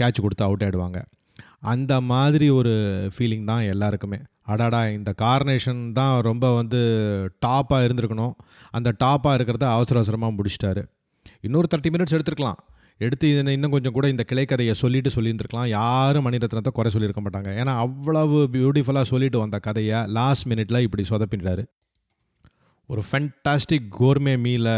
கேட்ச் 0.00 0.24
கொடுத்து 0.26 0.44
அவுட் 0.48 0.66
ஆகிடுவாங்க 0.68 1.00
அந்த 1.74 2.00
மாதிரி 2.12 2.46
ஒரு 2.60 2.74
ஃபீலிங் 3.16 3.48
தான் 3.52 3.64
எல்லாருக்குமே. 3.72 4.20
அடாடா 4.42 4.88
இந்த 4.88 5.14
கார்னேஷன் 5.22 5.92
தான் 5.92 6.20
ரொம்ப 6.20 6.54
வந்து 6.54 6.80
டாப்பாக 7.46 7.86
இருந்திருக்கணும். 7.86 8.32
அந்த 8.70 8.94
டாப்பாக 9.04 9.36
இருக்கிறத 9.38 9.72
அவசர 9.76 9.98
அவசரமாக 10.00 10.34
முடிச்சிட்டாரு. 10.38 10.82
இன்னொரு 11.40 11.66
தேர்ட்டி 11.74 11.92
மினிட்ஸ் 11.94 12.16
எடுத்துருக்கலாம். 12.18 12.56
எடுத்து 12.98 13.38
இதை 13.38 13.52
இன்னும் 13.52 13.70
கொஞ்சம் 13.70 13.92
கூட 13.92 14.08
இந்த 14.08 14.24
கிளைக்கதையை 14.28 14.74
சொல்லிட்டு 14.74 15.10
சொல்லியிருந்துருக்கலாம். 15.14 15.66
யாரும் 15.66 16.26
மணிரத்னத்தை 16.26 16.72
குறை 16.72 16.90
சொல்லியிருக்க 16.90 17.22
மாட்டாங்க. 17.22 17.50
ஏன்னா 17.60 17.78
அவ்வளவு 17.78 18.48
பியூட்டிஃபுல்லாக 18.52 19.02
சொல்லிட்டு 19.02 19.38
வந்த 19.38 19.58
கதையை 19.58 20.06
லாஸ்ட் 20.06 20.48
மினிட்ல 20.48 20.80
இப்படி 20.80 21.04
சொதப்பின்றாரு 21.08 21.64
ஒரு 22.86 23.02
ஃபென்டாஸ்டிக் 23.10 23.88
கோர்மே 23.98 24.38
மீலை 24.38 24.74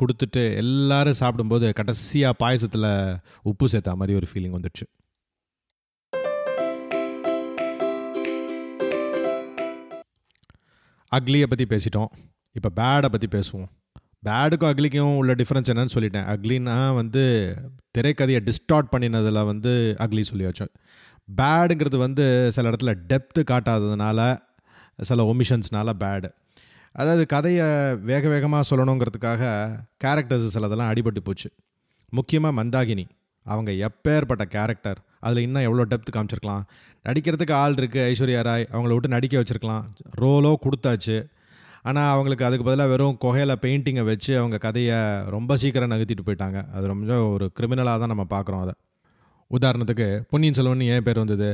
கொடுத்துட்டு 0.00 0.56
எல்லாரும் 0.56 1.12
சாப்பிடும்போது 1.12 1.72
கடைசியாக 1.72 2.36
பாயசத்தில் 2.44 3.16
உப்பு 3.42 3.68
சேர்த்த 3.68 3.94
மாதிரி 3.96 4.16
ஒரு 4.16 4.26
ஃபீலிங் 4.32 4.56
வந்துடுச்சு. 4.58 4.86
அக்லியை 11.12 11.46
பற்றி 11.46 11.64
பேசிட்டோம். 11.64 12.10
இப்போ 12.56 12.70
பேடை 12.76 13.08
பற்றி 13.08 13.28
பேசுவோம். 13.38 13.68
பேடுக்கும் 14.22 14.70
அக்லிக்கும் 14.70 15.16
உள்ள 15.16 15.34
டிஃப்ரென்ஸ் 15.34 15.70
என்னன்னு 15.72 15.94
சொல்லிட்டேன். 15.94 16.26
அக்லின்னா 16.34 16.94
வந்து 16.94 17.22
திரைக்கதையை 17.98 18.40
டிஸ்டார்ட் 18.48 18.90
பண்ணினதில் 18.92 19.44
வந்து 19.44 19.94
அக்லி 19.98 20.22
சொல்லியாச்சு. 20.32 20.66
பேடுங்கிறது 21.28 21.96
வந்து 21.96 22.52
சில 22.52 22.70
இடத்துல 22.70 22.92
டெப்த்து 23.08 23.40
காட்டாததுனால 23.50 24.36
சில 25.00 25.22
ஒமிஷன்ஸ்னால 25.32 25.90
பேடு 26.02 26.28
அதாவது 26.92 27.26
கதையை 27.26 27.66
வேக 28.10 28.28
வேகமாக 28.28 28.68
சொல்லணுங்கிறதுக்காக 28.70 29.42
கேரக்டர்ஸ் 30.04 30.46
சிலதெல்லாம் 30.54 30.90
அடிபட்டு 30.92 31.20
போச்சு. 31.24 31.48
முக்கியமாக 32.12 32.56
மந்தாகினி. 32.60 33.04
அவங்க 33.46 33.70
எப்பேற்பட்ட 33.86 34.44
கேரக்டர் 34.54 34.98
அதில் 35.20 35.42
இன்னும் 35.42 35.62
எவ்வளோ 35.62 35.84
டெப்த் 35.84 36.14
காமிச்சிருக்கலாம். 36.16 36.64
நடிக்கிறதுக்கு 37.04 37.52
ஆள் 37.52 37.74
இருக்குது 37.74 38.06
ஐஸ்வர்யா 38.10 38.42
ராய். 38.42 38.66
அவங்கள 38.72 38.92
விட்டு 38.92 39.08
நடிக்க 39.08 39.42
வச்சுருக்கலாம். 39.42 39.84
ரோலோ 40.22 40.54
கொடுத்தாச்சு. 40.64 41.18
ஆனால் 41.82 42.10
அவங்களுக்கு 42.12 42.44
அதுக்கு 42.44 42.64
பதிலாக 42.64 42.90
வெறும் 42.90 43.16
குகையில் 43.18 43.60
பெயிண்டிங்கை 43.62 44.04
வச்சு 44.04 44.38
அவங்க 44.38 44.56
கதையை 44.58 44.98
ரொம்ப 45.36 45.56
சீக்கிரம் 45.56 45.90
நகர்த்திட்டு 45.90 46.26
போயிட்டாங்க. 46.26 46.58
அது 46.72 46.86
ரொம்ப 46.86 47.28
ஒரு 47.28 47.52
கிரிமினலாக 47.60 47.98
தான் 48.02 48.12
நம்ம 48.14 48.26
பார்க்குறோம் 48.30 48.64
அதை. 48.64 48.74
உதாரணத்துக்கு 49.50 50.08
பொன்னியின் 50.30 50.56
செல்வன் 50.58 50.80
ஏன் 50.80 51.02
பேர் 51.02 51.18
வந்தது? 51.18 51.50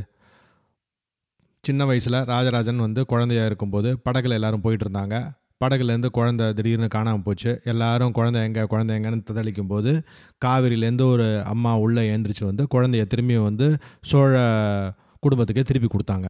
சின்ன 1.63 1.85
வயசில் 1.85 2.19
ராஜராஜன் 2.23 2.77
வந்து 2.77 3.05
குழந்தையாக 3.05 3.45
இருக்கும்போது 3.45 3.91
படகுல 4.05 4.37
எல்லாரும் 4.39 4.61
போயிட்டு 4.61 4.85
இருந்தாங்க. 4.85 5.15
படகுலேருந்து 5.61 6.09
குழந்தை 6.17 6.45
திடீர்னு 6.57 6.87
காணாமல் 6.95 7.25
போச்சு. 7.25 7.51
எல்லாரும் 7.71 8.13
குழந்தை 8.17 8.39
எங்கே 8.47 8.63
குழந்தை 8.73 8.93
எங்கன்னு 8.97 9.25
தத்தளிக்கும் 9.27 9.71
போது 9.73 9.91
காவிரியிலேருந்து 10.45 11.05
ஒரு 11.13 11.27
அம்மா 11.53 11.71
உள்ளே 11.83 12.03
எழுந்திரிச்சு 12.13 12.43
வந்து 12.49 12.63
குழந்தைய 12.75 13.03
திரும்பியும் 13.13 13.47
வந்து 13.49 13.67
சோழ 14.09 14.33
குடும்பத்துக்கே 15.25 15.63
திருப்பி 15.69 15.89
கொடுத்தாங்க. 15.91 16.25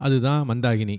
அதுதான் 0.00 0.42
மந்தாகினி. 0.50 0.96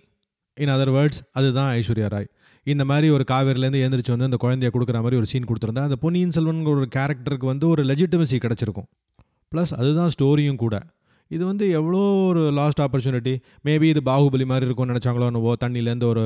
இன் 0.58 0.74
அதர் 0.76 0.92
வேர்ட்ஸ் 0.98 1.22
அதுதான் 1.40 1.70
ஐஸ்வர்யா 1.78 2.10
ராய். 2.16 2.30
இந்த 2.68 2.84
மாதிரி 2.90 3.08
ஒரு 3.16 3.24
காவேரிலேருந்து 3.32 3.82
எழுந்திரிச்சு 3.86 4.14
வந்து 4.14 4.28
அந்த 4.30 4.38
குழந்தைய 4.44 4.70
கொடுக்குற 4.76 5.00
மாதிரி 5.06 5.18
ஒரு 5.22 5.28
சீன் 5.32 5.50
கொடுத்துருந்தா 5.50 5.88
அந்த 5.88 5.98
பொன்னியின் 6.04 6.36
செல்வன்கிற 6.36 6.78
ஒரு 6.82 6.88
கேரக்டருக்கு 6.98 7.48
வந்து 7.52 7.66
ஒரு 7.74 7.82
லெஜிட்டமசி 7.90 8.38
கிடச்சிருக்கும். 8.46 8.88
ப்ளஸ் 9.52 9.74
அதுதான் 9.80 10.14
ஸ்டோரியும் 10.16 10.62
கூட. 10.64 10.76
இது 11.32 11.44
வந்து 11.50 11.66
எவ்வளோ 11.80 12.02
ஒரு 12.30 12.42
லாஸ்ட் 12.60 12.82
ஆப்பர்ச்சுனிட்டி 12.86 13.34
மேபி 13.68 13.88
இது 13.94 14.02
பாகுபலி 14.10 14.46
மாதிரி 14.52 14.66
இருக்கும்னு 14.68 14.94
நினச்சாங்களோ 14.94 15.28
என்னவோ 15.32 15.54
தண்ணியிலேருந்து 15.64 16.08
ஒரு 16.14 16.26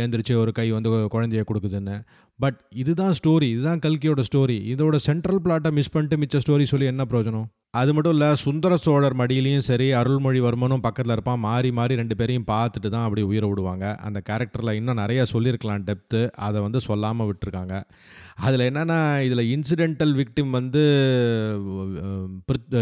ஏந்திரிச்சு 0.00 0.34
ஒரு 0.42 0.50
கை 0.58 0.66
வந்து 0.74 0.90
குழந்தைய 1.14 1.42
கொடுக்குதுன்னு. 1.48 1.96
பட் 2.40 2.58
இதுதான் 2.82 3.14
ஸ்டோரி 3.18 3.48
இதுதான் 3.54 3.82
கல்கியோட 3.86 4.22
ஸ்டோரி 4.28 4.56
இதோட 4.72 4.96
சென்ட்ரல் 5.06 5.40
பிளாட்டை 5.44 5.70
மிஸ் 5.78 5.92
பண்ணிட்டு 5.94 6.20
மிச்ச 6.22 6.40
ஸ்டோரி 6.44 6.64
சொல்லி 6.72 6.86
என்ன 6.92 7.04
பிரயோஜனம்? 7.10 7.48
அது 7.80 7.90
மட்டும் 7.94 8.14
இல்லை 8.14 8.28
சுந்தர 8.44 8.72
சோழர் 8.84 9.16
மடியிலையும் 9.20 9.64
சரி 9.68 9.86
அருள்மொழிவர்மனும் 10.00 10.82
பக்கத்தில் 10.86 11.14
இருப்பான். 11.14 11.40
மாறி 11.46 11.70
மாறி 11.78 11.94
ரெண்டு 12.00 12.14
பேரையும் 12.20 12.46
பார்த்துட்டு 12.50 12.88
தான் 12.94 13.04
அப்படி 13.06 13.22
உயிரை 13.30 13.48
விடுவாங்க. 13.50 13.86
அந்த 14.06 14.18
கேரக்டரில் 14.28 14.76
இன்னும் 14.78 15.00
நிறையா 15.02 15.24
சொல்லியிருக்கலாம் 15.32 15.86
டெப்த்து 15.88 16.20
அதை 16.46 16.60
வந்து 16.66 16.80
சொல்லாமல் 16.88 17.28
விட்டுருக்காங்க. 17.30 17.76
அதில் 18.46 18.66
என்னென்னா 18.68 18.98
இதில் 19.28 19.44
இன்சிடென்டல் 19.54 20.14
விக்டிம் 20.20 20.52
வந்து 20.58 20.82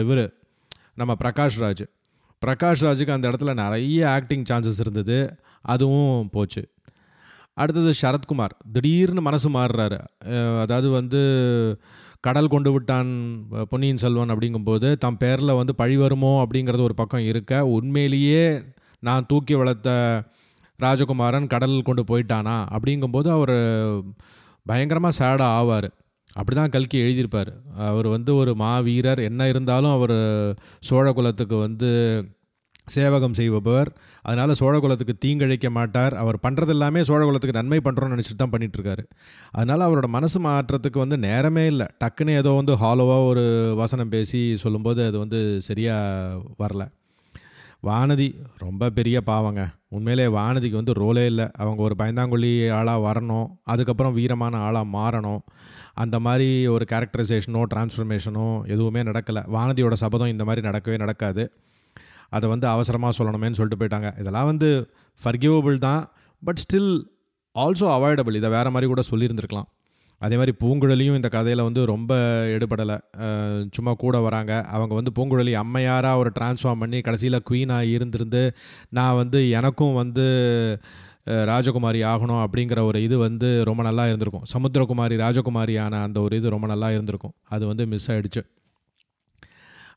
இவர் 0.04 0.24
நம்ம 1.02 1.14
பிரகாஷ் 1.22 1.60
ராஜ். 1.64 1.84
பிரகாஷ் 2.42 2.84
ராஜுக்கு 2.86 3.16
அந்த 3.16 3.26
இடத்துல 3.30 3.54
நிறைய 3.62 4.02
ஆக்டிங் 4.16 4.44
சான்சஸ் 4.50 4.82
இருந்தது. 4.84 5.18
அதுவும் 5.72 6.28
போச்சு. 6.34 6.62
அடுத்தது 7.62 7.90
சரத்குமார். 8.02 8.54
திடீர்னு 8.74 9.22
மனசு 9.28 9.48
மாறுறாரு. 9.56 9.98
அதாவது 10.64 10.88
வந்து 10.98 11.20
கடல் 12.26 12.52
கொண்டு 12.54 12.70
விட்டான் 12.72 13.10
பொன்னியின் 13.70 14.02
செல்வன் 14.02 14.32
அப்படிங்கும்போது 14.34 14.88
தம் 15.04 15.20
பேரில் 15.22 15.58
வந்து 15.60 15.72
பழி 15.80 15.96
வருமோ 16.02 16.32
அப்படிங்கிறது 16.44 16.86
ஒரு 16.88 16.96
பக்கம் 16.98 17.28
இருக்க 17.30 17.62
உண்மையிலேயே 17.76 18.44
நான் 19.08 19.28
தூக்கி 19.30 19.54
வளர்த்த 19.60 19.90
ராஜகுமாரன் 20.78 21.52
கடல் 21.54 21.86
கொண்டு 21.88 22.02
போயிட்டானா 22.10 22.56
அப்படிங்கும்போது 22.76 23.28
அவர் 23.36 23.54
பயங்கரமாக 24.66 25.18
சேடாக 25.20 25.56
ஆவார். 25.60 25.88
அப்படி 26.36 26.54
தான் 26.56 26.74
கல்கி 26.74 26.96
எழுதியிருப்பார். 27.04 27.50
அவர் 27.90 28.08
வந்து 28.14 28.30
ஒரு 28.40 28.52
மாவீரர் 28.62 29.20
என்ன 29.28 29.48
இருந்தாலும் 29.52 29.94
அவர் 29.96 30.16
சோழ 30.88 31.06
குலத்துக்கு 31.12 31.56
வந்து 31.66 31.90
சேவகம் 32.96 33.36
செய்பவர். 33.40 33.88
அதனால் 34.22 34.58
சோழகுலத்துக்கு 34.60 35.14
தீங்கிழைக்க 35.24 35.70
மாட்டார். 35.78 36.14
அவர் 36.22 36.38
பண்ணுறது 36.46 36.72
எல்லாமே 36.76 37.00
சோழகுலத்துக்கு 37.00 37.58
நன்மை 37.60 37.80
பண்ணுறோன்னு 37.84 38.14
நினச்சிட்டு 38.14 38.40
தான் 38.42 38.54
பண்ணிகிட்ருக்காரு 38.54 39.04
அதனால் 39.50 39.86
அவரோட 39.88 40.08
மனசு 40.16 40.40
மாற்றத்துக்கு 40.48 41.04
வந்து 41.04 41.18
நேரமே 41.28 41.66
இல்லை. 41.72 41.88
டக்குன்னு 42.04 42.38
ஏதோ 42.42 42.52
வந்து 42.60 42.74
ஹாலோவாக 42.84 43.28
ஒரு 43.32 43.44
வசனம் 43.82 44.14
பேசி 44.14 44.40
சொல்லும்போது 44.64 45.02
அது 45.06 45.18
வந்து 45.18 45.40
சரியாக 45.68 46.40
வரல. 46.64 46.84
வானதி 47.88 48.26
ரொம்ப 48.62 48.88
பெரிய 48.96 49.18
பாவங்க. 49.28 49.60
உண்மையிலே 49.96 50.24
வானதிக்கு 50.38 50.80
வந்து 50.80 50.94
ரோலே 51.02 51.22
இல்லை. 51.30 51.46
அவங்க 51.62 51.80
ஒரு 51.82 51.94
பயந்தாங்கொல்லி 51.98 52.50
ஆளாக 52.78 53.00
வரணும். 53.06 53.46
அதுக்கப்புறம் 53.72 54.16
வீரமான 54.18 54.58
ஆளாக 54.66 54.92
மாறணும். 54.96 55.40
அந்த 56.02 56.16
மாதிரி 56.26 56.48
ஒரு 56.74 56.84
கேரக்டரைசேஷனோ 56.92 57.62
டிரான்ஸ்ஃபர்மேஷனோ 57.72 58.46
எதுவுமே 58.74 59.00
நடக்கலை. 59.02 59.42
வானதியோட 59.56 59.96
சபதம் 60.02 60.32
இந்த 60.34 60.44
மாதிரி 60.44 60.68
நடக்கவே 60.68 60.98
நடக்காது. 61.04 61.44
அதை 62.36 62.46
வந்து 62.54 62.66
அவசரமாக 62.74 63.12
சொல்லணுமேன்னு 63.18 63.58
சொல்லிட்டு 63.58 63.80
போயிட்டாங்க. 63.82 64.10
இதெல்லாம் 64.22 64.48
வந்து 64.52 64.70
ஃபர்கிவபிள் 65.20 65.76
தான் 65.88 66.02
பட் 66.42 66.62
ஸ்டில் 66.64 66.92
ஆல்சோ 67.54 67.86
அவாய்டபிள் 67.96 68.38
இதை 68.40 68.48
வேறு 68.56 68.72
மாதிரி 68.74 68.88
கூட 68.90 69.02
சொல்லியிருந்திருக்கலாம். 69.10 69.68
அதே 70.24 70.36
மாதிரி 70.38 70.52
பூங்குழலியும் 70.62 71.18
இந்த 71.18 71.28
கதையில் 71.34 71.66
வந்து 71.66 71.82
ரொம்ப 71.90 72.12
எடுபடலை. 72.54 72.96
சும்மா 73.76 73.92
கூட 74.02 74.16
வராங்க. 74.26 74.52
அவங்க 74.76 74.92
வந்து 74.98 75.12
பூங்குழலி 75.18 75.52
அம்மையாராக 75.62 76.20
ஒரு 76.22 76.30
டிரான்ஸ்ஃபார்ம் 76.38 76.82
பண்ணி 76.84 76.98
கடைசியில் 77.06 77.44
குவீனாக 77.48 77.92
இருந்திருந்து 77.96 78.42
நான் 78.98 79.18
வந்து 79.20 79.40
எனக்கும் 79.60 79.96
வந்து 80.02 80.26
ராஜகுமாரி 81.50 82.00
ஆகணும் 82.10 82.42
அப்படிங்கிற 82.44 82.82
ஒரு 82.90 82.98
இது 83.06 83.16
வந்து 83.26 83.48
ரொம்ப 83.68 83.80
நல்லா 83.88 84.04
இருந்திருக்கும். 84.10 84.46
சமுத்திரகுமாரி 84.52 85.16
ராஜகுமாரியான 85.24 86.02
அந்த 86.06 86.18
ஒரு 86.26 86.36
இது 86.40 86.54
ரொம்ப 86.54 86.68
நல்லா 86.72 86.88
இருந்திருக்கும். 86.96 87.34
அது 87.54 87.64
வந்து 87.70 87.86
மிஸ் 87.92 88.10
ஆகிடுச்சு 88.12 88.42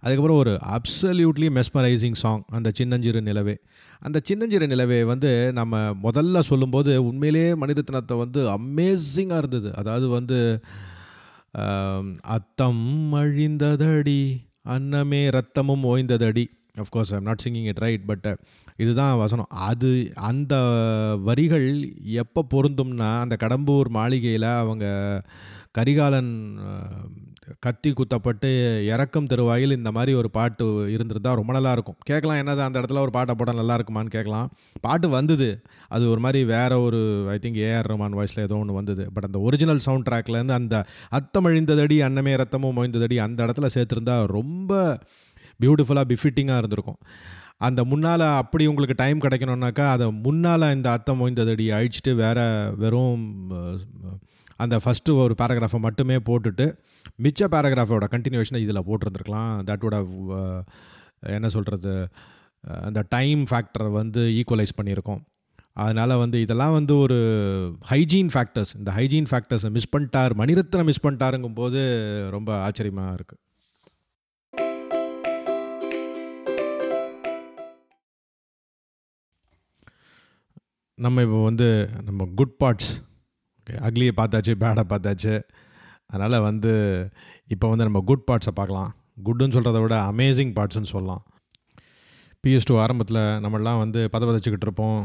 அதுக்கப்புறம் 0.04 0.40
ஒரு 0.44 0.54
அப்சல்யூட்லி 0.76 1.48
மெஸ்மரைசிங் 1.58 2.18
சாங் 2.22 2.42
அந்த 2.58 2.70
சின்னஞ்சிறு 2.80 3.22
நிலவே. 3.28 3.56
அந்த 4.02 4.18
சின்னஞ்சிறு 4.30 4.68
நிலவே 4.72 4.98
வந்து 5.12 5.30
நம்ம 5.60 5.84
முதல்ல 6.06 6.40
சொல்லும்போது 6.50 6.94
உண்மையிலேயே 7.10 7.52
மணிரத்னத்தை 7.62 8.16
வந்து 8.24 8.42
அமேசிங்காக 8.58 9.42
இருந்தது. 9.44 9.70
அதாவது 9.82 10.08
வந்து 10.18 10.40
அத்தம் 12.36 12.86
அழிந்ததடி 13.22 14.22
அன்னமே 14.76 15.22
ரத்தமும் 15.38 15.88
ஓய்ந்ததடி. 15.92 16.46
Of course 16.84 17.12
I'm 17.16 17.28
not 17.30 17.44
singing 17.46 17.68
it 17.72 17.82
right 17.86 18.06
but 18.12 18.28
இதுதான் 18.84 19.20
வசனம். 19.24 19.50
அது 19.70 19.90
அந்த 20.30 20.54
வரிகள் 21.28 21.68
எப்போ 22.24 22.42
பொருந்தும்னா 22.54 23.10
அந்த 23.24 23.36
கடம்பூர் 23.44 23.90
மாளிகையில் 23.98 24.50
அவங்க 24.62 24.86
கரிகாலன் 25.78 26.34
கத்தி 27.60 27.90
குத்தப்பட்டு 27.92 28.50
இறக்கும் 28.86 29.28
தருவாயில் 29.28 29.76
இந்த 29.78 29.92
மாதிரி 29.92 30.14
ஒரு 30.14 30.30
பாட்டு 30.30 30.66
இருந்திருந்தால் 30.94 31.36
ரொம்ப 31.36 31.54
நல்லா 31.54 31.72
இருக்கும் 31.72 31.98
கேட்கலாம் 32.04 32.38
என்னது 32.38 32.62
அந்த 32.68 32.80
இடத்துல 32.80 33.04
ஒரு 33.06 33.12
பாட்டை 33.12 33.36
போட்டால் 33.36 33.56
நல்லா 33.56 33.76
இருக்குமான்னு 33.78 34.14
கேட்கலாம். 34.16 34.52
பாட்டு 34.82 35.10
வந்தது. 35.10 35.62
அது 35.88 36.10
ஒரு 36.10 36.20
மாதிரி 36.20 36.46
வேற 36.46 36.80
ஒரு 36.80 37.26
ஐ 37.30 37.38
திங்க் 37.42 37.60
ஏஆர் 37.68 37.90
ரஹ்மான் 37.92 38.18
வாய்ஸில் 38.20 38.44
ஏதோ 38.44 38.56
ஒன்று 38.56 38.74
வந்தது. 38.74 39.06
பட் 39.14 39.24
அந்த 39.24 39.40
ஒரிஜினல் 39.40 39.80
சவுண்ட் 39.80 40.08
ட்ராக்லேருந்து 40.12 40.52
அந்த 40.52 40.86
அத்தமழிந்ததடி 41.12 41.98
அன்னமே 42.08 42.36
ரத்தமும் 42.36 42.78
மொய்ந்ததடி 42.80 43.16
அந்த 43.18 43.46
இடத்துல 43.46 43.70
சேர்த்துருந்தா 43.74 44.26
ரொம்ப 44.26 45.00
பியூட்டிஃபுல்லாக 45.60 46.10
பிஃபிட்டிங்காக 46.14 46.58
இருந்திருக்கும். 46.58 47.00
அந்த 47.58 47.84
முன்னால் 47.84 48.20
அப்படி 48.20 48.66
உங்களுக்கு 48.66 48.96
டைம் 48.98 49.20
கிடைக்கணுன்னாக்கா 49.20 49.86
அதை 49.88 50.12
முன்னால் 50.12 50.74
இந்த 50.76 50.92
அத்தம் 50.92 51.20
மொய்ந்ததடி 51.20 51.66
அழிச்சிட்டு 51.78 52.14
வேற 52.16 52.40
வெறும் 52.78 53.24
அந்த 54.56 54.80
ஃபஸ்ட்டு 54.84 55.16
ஒரு 55.16 55.36
பேராகிராஃபை 55.42 55.80
மட்டுமே 55.80 56.16
போட்டுட்டு 56.16 56.66
மிச்ச 57.24 57.48
பேராகிராஃபோட 57.54 58.08
கண்டினியூஷனை 58.14 58.62
இதில் 58.66 58.86
போட்டிருந்துருக்கலாம். 58.88 59.54
தட் 59.70 59.84
would 59.84 59.98
uh, 60.40 60.62
என்ன 61.38 61.50
சொல்கிறது 61.50 61.94
uh, 61.94 62.78
அந்த 62.88 63.00
டைம் 63.10 63.44
ஃபேக்டரை 63.52 63.92
வந்து 63.92 64.22
ஈக்குவலைஸ் 64.40 64.78
பண்ணியிருக்கோம். 64.80 65.22
அதனால் 65.84 66.20
வந்து 66.24 66.38
இதெல்லாம் 66.42 66.76
வந்து 66.80 66.94
ஒரு 66.98 67.18
ஹைஜீன் 67.92 68.30
ஃபேக்டர்ஸ் 68.34 68.74
இந்த 68.80 68.92
ஹைஜீன் 68.92 69.30
ஃபேக்டர்ஸை 69.32 69.70
மிஸ் 69.78 69.94
பண்ணிட்டார் 69.96 70.34
மணிரத்னம் 70.42 70.90
மிஸ் 70.90 71.04
பண்ணிட்டாருங்கும் 71.06 71.58
போது 71.62 71.80
ரொம்ப 72.32 72.50
ஆச்சரியமாக 72.58 73.16
இருக்குது 73.18 73.42
நம்ம 80.98 81.22
இப்போ 81.22 81.40
வந்து 81.44 81.68
நம்ம 82.06 82.28
குட் 82.36 82.56
பார்ட்ஸ் 82.64 82.92
ஓகே 83.60 83.76
அக்லியை 83.88 84.14
பார்த்தாச்சு 84.20 84.54
பேடை 84.64 84.84
பார்த்தாச்சு 84.92 85.34
அதனால் 86.10 86.46
வந்து 86.48 86.72
இப்போ 87.54 87.68
வந்து 87.72 87.88
நம்ம 87.88 88.02
குட் 88.10 88.26
பார்ட்ஸை 88.30 88.54
பார்க்கலாம். 88.60 88.92
குட்டுன்னு 89.26 89.56
சொல்கிறத 89.56 89.80
விட 89.84 89.96
அமேசிங் 90.12 90.52
பார்ட்ஸ்னு 90.58 90.92
சொல்லலாம். 90.92 91.24
பிஎஸ் 92.44 92.68
டூ 92.70 92.76
ஆரம்பத்தில் 92.84 93.22
நம்மளாம் 93.44 93.82
வந்து 93.84 94.02
பதவதைச்சிக்கிட்டு 94.14 94.68
இருப்போம். 94.68 95.02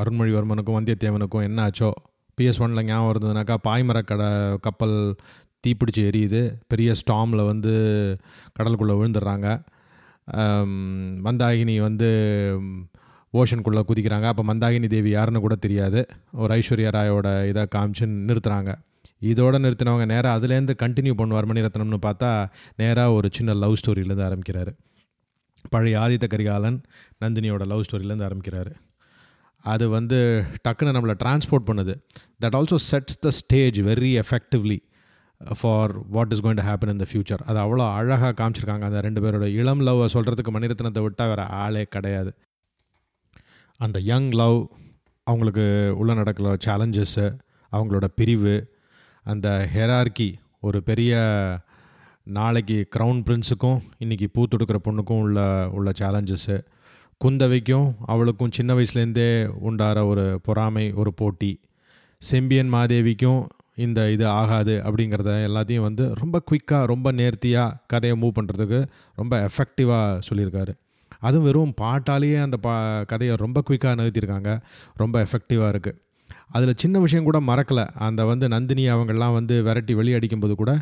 அருண்மொழிவர்மனுக்கும் 0.00 0.78
வந்தியத்தேவனுக்கும் 0.78 1.46
என்ன 1.48 1.58
ஆச்சோ? 1.66 1.90
பிஎஸ் 2.38 2.60
ஒனில் 2.64 2.86
ஞாபகம் 2.88 3.12
இருந்ததுனாக்கா 3.12 3.56
பாய்மரக்கடை 3.66 4.30
கப்பல் 4.66 4.96
தீப்பிடிச்சு 5.64 6.02
எரியுது. 6.08 6.42
பெரிய 6.70 6.90
ஸ்டாமில் 7.00 7.48
வந்து 7.50 7.72
கடலுக்குள்ளே 8.56 8.96
விழுந்துடுறாங்க. 8.98 9.46
மந்தாகினி 11.26 11.74
வந்து 11.86 12.08
ஓஷனுக்குள்ளே 13.34 13.82
குதிக்கிறாங்க. 13.88 14.26
அப்போ 14.32 14.44
மந்தாகினி 14.50 14.88
தேவி 14.92 15.10
யாருன்னு 15.14 15.44
கூட 15.46 15.56
தெரியாது. 15.64 16.02
ஒரு 16.42 16.50
ஐஸ்வர்யா 16.58 16.92
ராயோட 16.96 17.28
இதை 17.52 17.64
காமிச்சுன்னு 17.76 18.26
நிறுத்துகிறாங்க 18.28 18.72
இதோட 19.22 19.56
நிறுத்தினவங்க 19.64 20.06
நேராக 20.14 20.32
அதுலேருந்து 20.38 20.74
கண்டினியூ 20.82 21.14
பண்ணுவார் 21.20 21.48
மணிரத்னம்னு 21.50 22.00
பார்த்தா 22.06 22.30
நேராக 22.82 23.16
ஒரு 23.18 23.28
சின்ன 23.36 23.54
லவ் 23.62 23.78
ஸ்டோரியிலேருந்து 23.80 24.26
ஆரம்பிக்கிறாரு. 24.28 24.72
பழைய 25.72 26.00
ஆதித்த 26.02 26.26
கரிகாலன் 26.34 26.78
நந்தினியோட 27.22 27.64
லவ் 27.72 27.86
ஸ்டோரியிலேருந்து 27.86 28.28
ஆரம்பிக்கிறாரு. 28.28 28.72
அது 29.64 29.84
வந்து 29.94 30.18
டக்குன்னு 30.64 30.94
நம்மளை 30.96 31.14
டிரான்ஸ்போர்ட் 31.22 31.68
பண்ணுது. 31.70 31.94
That 32.42 32.56
also 32.58 32.76
sets 32.90 33.18
the 33.26 33.30
stage 33.40 33.78
very 33.88 34.12
effectively 34.22 34.78
for 35.60 35.92
what 36.16 36.32
is 36.34 36.42
going 36.44 36.60
to 36.60 36.66
happen 36.68 36.92
in 36.92 37.02
the 37.02 37.06
future 37.10 37.42
அது 37.48 37.58
அவ்வளோ 37.64 37.84
அழகாக 37.98 38.32
காமிச்சிருக்காங்க. 38.40 38.84
அந்த 38.90 39.00
ரெண்டு 39.06 39.22
பேரோட 39.24 39.46
இளம் 39.60 39.82
லவ்வை 39.88 40.06
சொல்கிறதுக்கு 40.14 40.54
மணிரத்னத்தை 40.56 41.02
விட்டால் 41.06 41.30
வேறு 41.32 41.44
ஆளே 41.62 41.84
கிடையாது. 41.96 42.30
அந்த 43.80 43.98
யங் 44.10 44.30
லவ் 44.40 44.58
அவங்களுக்கு 45.26 45.66
உள்ள 46.00 46.12
நடக்கிற 46.20 46.56
சேலஞ்சஸ்ஸு 46.66 47.26
அவங்களோட 47.72 48.06
பிரிவு 48.18 48.56
அந்த 49.30 49.48
ஹெரார்கி 49.74 50.28
ஒரு 50.60 50.78
பெரிய 50.82 51.12
நாளைக்கு 52.36 52.76
க்ரௌன் 52.96 53.20
பிரின்ஸுக்கும் 53.26 53.80
இன்றைக்கி 54.04 54.26
பூ 54.32 54.42
தொடுக்கிற 54.44 54.78
பொண்ணுக்கும் 54.86 55.20
உள்ள 55.24 55.40
உள்ள 55.72 55.90
சேலஞ்சஸ்ஸு 56.00 56.56
குந்தவைக்கும் 57.24 57.88
அவளுக்கும் 58.06 58.54
சின்ன 58.56 58.74
வயசுலேருந்தே 58.74 59.28
உண்டார 59.68 60.06
ஒரு 60.06 60.40
பொறாமை 60.42 60.92
ஒரு 60.92 61.12
போட்டி. 61.14 61.52
செம்பியன் 62.22 62.72
மாதேவிக்கும் 62.72 63.40
இந்த 63.74 64.00
இது 64.10 64.26
ஆகாது 64.40 64.74
அப்படிங்கிறத 64.84 65.32
எல்லாத்தையும் 65.48 65.86
வந்து 65.88 66.04
ரொம்ப 66.14 66.42
குயிக்காக 66.50 66.90
ரொம்ப 66.92 67.12
நேர்த்தியாக 67.12 67.78
கதையை 67.86 68.16
மூவ் 68.22 68.36
பண்ணுறதுக்கு 68.38 68.80
ரொம்ப 69.14 69.48
எஃபெக்டிவாக 69.48 70.20
சொல்லியிருக்காரு. 70.28 70.72
அதுவும் 71.18 71.46
வெறும் 71.46 71.74
பாட்டாலேயே 71.80 72.38
அந்த 72.42 72.56
பா 72.56 72.74
கதையை 73.02 73.36
ரொம்ப 73.36 73.62
குயிக்காக 73.68 73.98
நிறுத்தியிருக்காங்க 74.00 74.52
ரொம்ப 74.94 75.26
எஃபெக்டிவாக 75.26 75.72
இருக்குது 75.74 75.98
அதில் 76.48 76.74
சின்ன 76.76 76.98
விஷயம் 76.98 77.24
கூட 77.24 77.40
மறக்கலை. 77.40 77.86
அந்த 77.98 78.24
வந்து 78.24 78.48
நந்தினி 78.48 78.92
அவங்கெல்லாம் 78.92 79.32
வந்து 79.32 79.62
விரட்டி 79.62 79.94
வெளியே 79.94 80.14
அடிக்கும்போது 80.14 80.54
கூட 80.54 80.72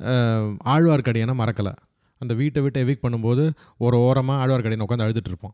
அஹ், 0.00 0.56
ஆழ்வார்க்கடியனை 0.64 1.34
மறக்கலை. 1.34 1.72
அந்த 2.20 2.34
வீட்டை 2.34 2.62
விட்டு 2.62 2.84
எவிக் 2.84 3.04
பண்ணும்போது 3.04 3.44
ஒரு 3.78 3.96
ஓரமாக 3.98 4.40
ஆழ்வார்க்கடியன் 4.42 4.84
உட்காந்து 4.88 5.06
அழுதுட்டு 5.06 5.50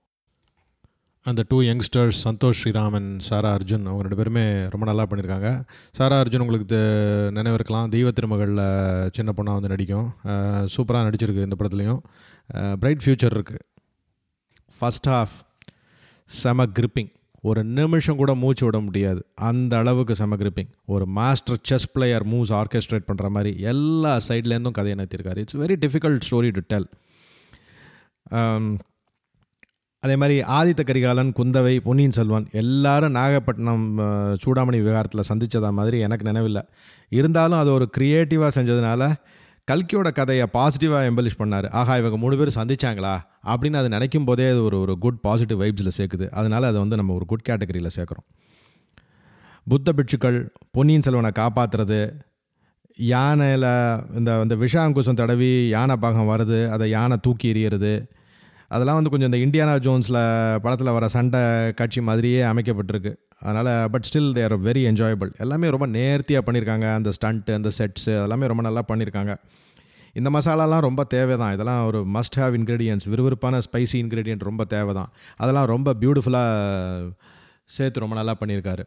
அந்த 1.26 1.45
டூ 1.49 1.61
யங்ஸ்டர்ஸ் 1.61 2.19
சந்தோஷ் 2.25 2.59
ஸ்ரீராமன் 2.62 3.19
சாரா 3.19 3.55
அர்ஜுன் 3.55 3.85
அவங்க 3.85 4.00
ரெண்டு 4.00 4.17
பேருமே 4.17 4.43
ரொம்ப 4.69 4.85
நல்லா 4.85 5.07
பண்ணியிருக்காங்க 5.07 5.49
சாரா 5.93 6.21
அர்ஜுன் 6.21 6.38
உங்களுக்கு 6.38 6.76
தெ- 6.76 7.26
நினைவு 7.26 7.53
இருக்கலாம். 7.53 7.88
தெய்வ 7.88 8.11
திருமகளில் 8.11 8.62
சின்ன 9.12 9.33
பொண்ணாக 9.37 9.53
வந்து 9.53 9.69
நடிக்கும். 9.69 10.09
சூப்பராக 10.76 11.07
நடிச்சிருக்கு 11.09 11.43
இந்த 11.43 11.57
படத்துலையும். 11.59 12.00
பிரைட் 12.76 13.03
ஃப்யூச்சர் 13.05 13.35
இருக்குது 13.37 13.62
ஃபஸ்ட் 14.75 15.09
ஹாஃப் 15.09 15.37
செம 16.31 16.67
கிரிப்பிங் 16.67 17.11
ஒரு 17.49 17.61
நிமிஷம் 17.79 18.19
கூட 18.21 18.33
மூச்சு 18.43 18.65
விட 18.67 18.79
முடியாது. 18.87 19.21
அந்த 19.49 19.73
அளவுக்கு 19.83 20.15
செம 20.21 20.37
கிரிப்பிங் 20.41 20.71
ஒரு 20.95 21.05
master 21.19 21.61
chess 21.69 21.88
player 21.95 22.25
moves 22.33 22.53
orchestrate 22.61 23.09
பண்ணுற 23.09 23.29
மாதிரி 23.37 23.53
எல்லா 23.73 24.12
சைட்லேருந்தும் 24.29 24.76
கதையை 24.79 24.97
நிறுத்திருக்காரு 25.00 25.43
it's 25.45 25.59
very 25.62 25.76
difficult 25.85 26.26
story 26.29 26.50
to 26.59 26.62
tell 26.73 26.88
um, 28.37 28.67
அதே 30.03 30.15
மாதிரி 30.23 30.37
ஆதித்த 30.57 30.83
கரிகாலன் 30.88 31.31
குந்தவை 31.38 31.73
பொன்னியின் 31.87 32.17
செல்வன் 32.17 32.47
எல்லாரும் 32.62 33.15
நாகப்பட்டினம் 33.19 33.87
சூடாமணி 34.43 34.79
விவகாரத்தில் 34.83 35.29
சந்தித்ததா 35.31 35.71
மாதிரி 35.79 35.99
எனக்கு 36.07 36.29
நினைவில்லை. 36.29 36.62
இருந்தாலும் 37.12 37.61
அது 37.62 37.71
ஒரு 37.79 37.87
க்ரியேட்டிவாக 37.97 38.50
செஞ்சதுனால 38.59 39.03
கல்கியோட 39.71 40.13
கதையை 40.13 40.47
பாசிட்டிவாக 40.53 41.07
எம்பலிஷ் 41.11 41.39
பண்ணார். 41.39 41.71
ஆஹா 41.71 41.97
இவங்க 41.97 42.17
மூணு 42.17 42.37
பேர் 42.37 42.53
சந்திச்சாங்களா? 42.55 43.15
அப்படின்னு 43.45 43.77
அது 43.77 43.89
நினைக்கும் 43.89 44.25
போதே 44.25 44.51
அது 44.51 44.63
ஒரு 44.63 44.81
ஒரு 44.81 44.99
குட் 44.99 45.21
பாசிட்டிவ் 45.21 45.61
வைப்ஸில் 45.63 45.97
சேர்க்குது. 45.99 46.29
அதனால் 46.31 46.63
அதை 46.63 46.79
வந்து 46.79 46.97
நம்ம 46.97 47.15
ஒரு 47.15 47.25
குட் 47.25 47.47
கேட்டகரியில் 47.49 47.91
சேர்க்குறோம். 47.97 48.26
புத்த 49.69 49.93
பிட்சுக்கள் 49.93 50.49
பொன்னியின் 50.71 51.02
செல்வனை 51.02 51.31
காப்பாற்றுறது 51.35 52.13
யானையில் 52.99 53.71
இந்த 54.17 54.43
இந்த 54.43 54.57
விஷாங்குசம் 54.57 55.15
தடவி 55.15 55.69
யானை 55.69 55.97
பாகம் 55.97 56.29
வருது 56.29 56.69
அதை 56.69 56.91
யானை 56.91 57.17
தூக்கி 57.23 57.52
எறியறது 57.52 58.07
அதெல்லாம் 58.69 58.95
வந்து 58.95 59.11
கொஞ்சம் 59.11 59.33
இந்த 59.33 59.39
இந்தியானா 59.47 59.75
ஜோன்ஸில் 59.87 60.59
படத்தில் 60.59 60.91
வர 60.91 61.09
சண்டை 61.09 61.73
காட்சி 61.73 62.00
மாதிரியே 62.00 62.43
அமைக்கப்பட்டிருக்கு. 62.43 63.15
அதனால் 63.43 63.71
but 63.91 64.07
still 64.09 64.33
there 64.33 64.55
very 64.59 64.83
enjoyable 64.91 65.31
எல்லாமே 65.39 65.71
ரொம்ப 65.71 65.87
நேர்த்தியாக 65.87 66.45
பண்ணியிருக்காங்க 66.47 66.87
அந்த 66.95 67.11
ஸ்டண்ட்டு 67.11 67.53
அந்த 67.53 67.71
செட்ஸு 67.79 68.13
அதெல்லாமே 68.21 68.47
ரொம்ப 68.47 68.63
நல்லா 68.63 68.83
பண்ணியிருக்காங்க 68.89 69.35
இந்த 70.17 70.29
மசாலாலாம் 70.31 70.81
ரொம்ப 70.81 71.05
தேவை 71.05 71.35
தான் 71.37 71.53
இதெல்லாம் 71.53 71.87
ஒரு 71.87 71.99
மஸ்ட் 72.05 72.39
ஹேவ் 72.41 72.55
இன்க்ரீடியன்ஸ் 72.55 73.07
விறுவிறுப்பான 73.09 73.59
ஸ்பைசி 73.59 73.99
இன்க்ரீடியன்ட் 74.05 74.43
ரொம்ப 74.43 74.65
தேவை 74.65 74.93
தான் 74.95 75.11
அதெல்லாம் 75.37 75.67
ரொம்ப 75.67 75.95
பியூட்டிஃபுல்லாக 75.95 77.11
சேர்த்து 77.67 78.01
ரொம்ப 78.01 78.15
நல்லா 78.15 78.35
பண்ணியிருக்காரு 78.41 78.85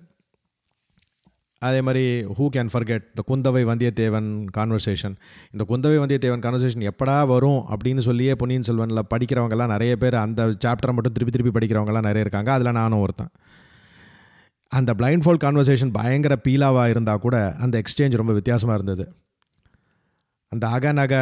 அதே 1.61 1.79
மாதிரி 1.81 2.03
ஹூ 2.37 2.45
கேன் 2.55 2.71
ஃபர்கெட் 2.73 3.05
இந்த 3.09 3.21
குந்தவை 3.29 3.63
வந்தியத்தேவன் 3.69 4.29
கான்வர்சேஷன் 4.57 5.15
இந்த 5.51 5.63
குந்தவை 5.69 5.97
வந்தியத்தேவன் 6.03 6.43
கான்வர்சேஷன் 6.45 6.85
எப்படா 6.91 7.27
வரும் 7.27 7.61
அப்படின்னு 7.73 7.97
சொல்லியே 7.97 8.35
பொன்னியின் 8.35 8.67
செல்வனில் 8.69 9.09
படிக்கிறவங்கலாம் 9.13 9.67
நிறைய 9.67 9.95
பேர் 9.95 10.15
அந்த 10.15 10.47
சாப்டரை 10.65 10.93
மட்டும் 10.93 11.13
திருப்பி 11.13 11.33
திருப்பி 11.35 11.53
படிக்கிறவங்கலாம் 11.57 12.07
நிறைய 12.09 12.19
இருக்காங்க. 12.19 12.51
அதில் 12.51 12.71
நானும் 12.71 12.99
ஒருத்தன். 12.99 13.31
அந்த 14.71 14.91
பிளைண்ட் 14.97 15.23
ஃபோல் 15.25 15.41
கான்வர்சேஷன் 15.43 15.93
பயங்கர 15.97 16.33
பீலாவாக 16.47 16.91
இருந்தால் 16.93 17.23
கூட 17.25 17.37
அந்த 17.63 17.75
எக்ஸ்சேஞ்ச் 17.81 18.19
ரொம்ப 18.21 18.33
வித்தியாசமாக 18.37 18.77
இருந்தது. 18.79 19.05
அந்த 20.51 20.65
அகநக 20.67 21.13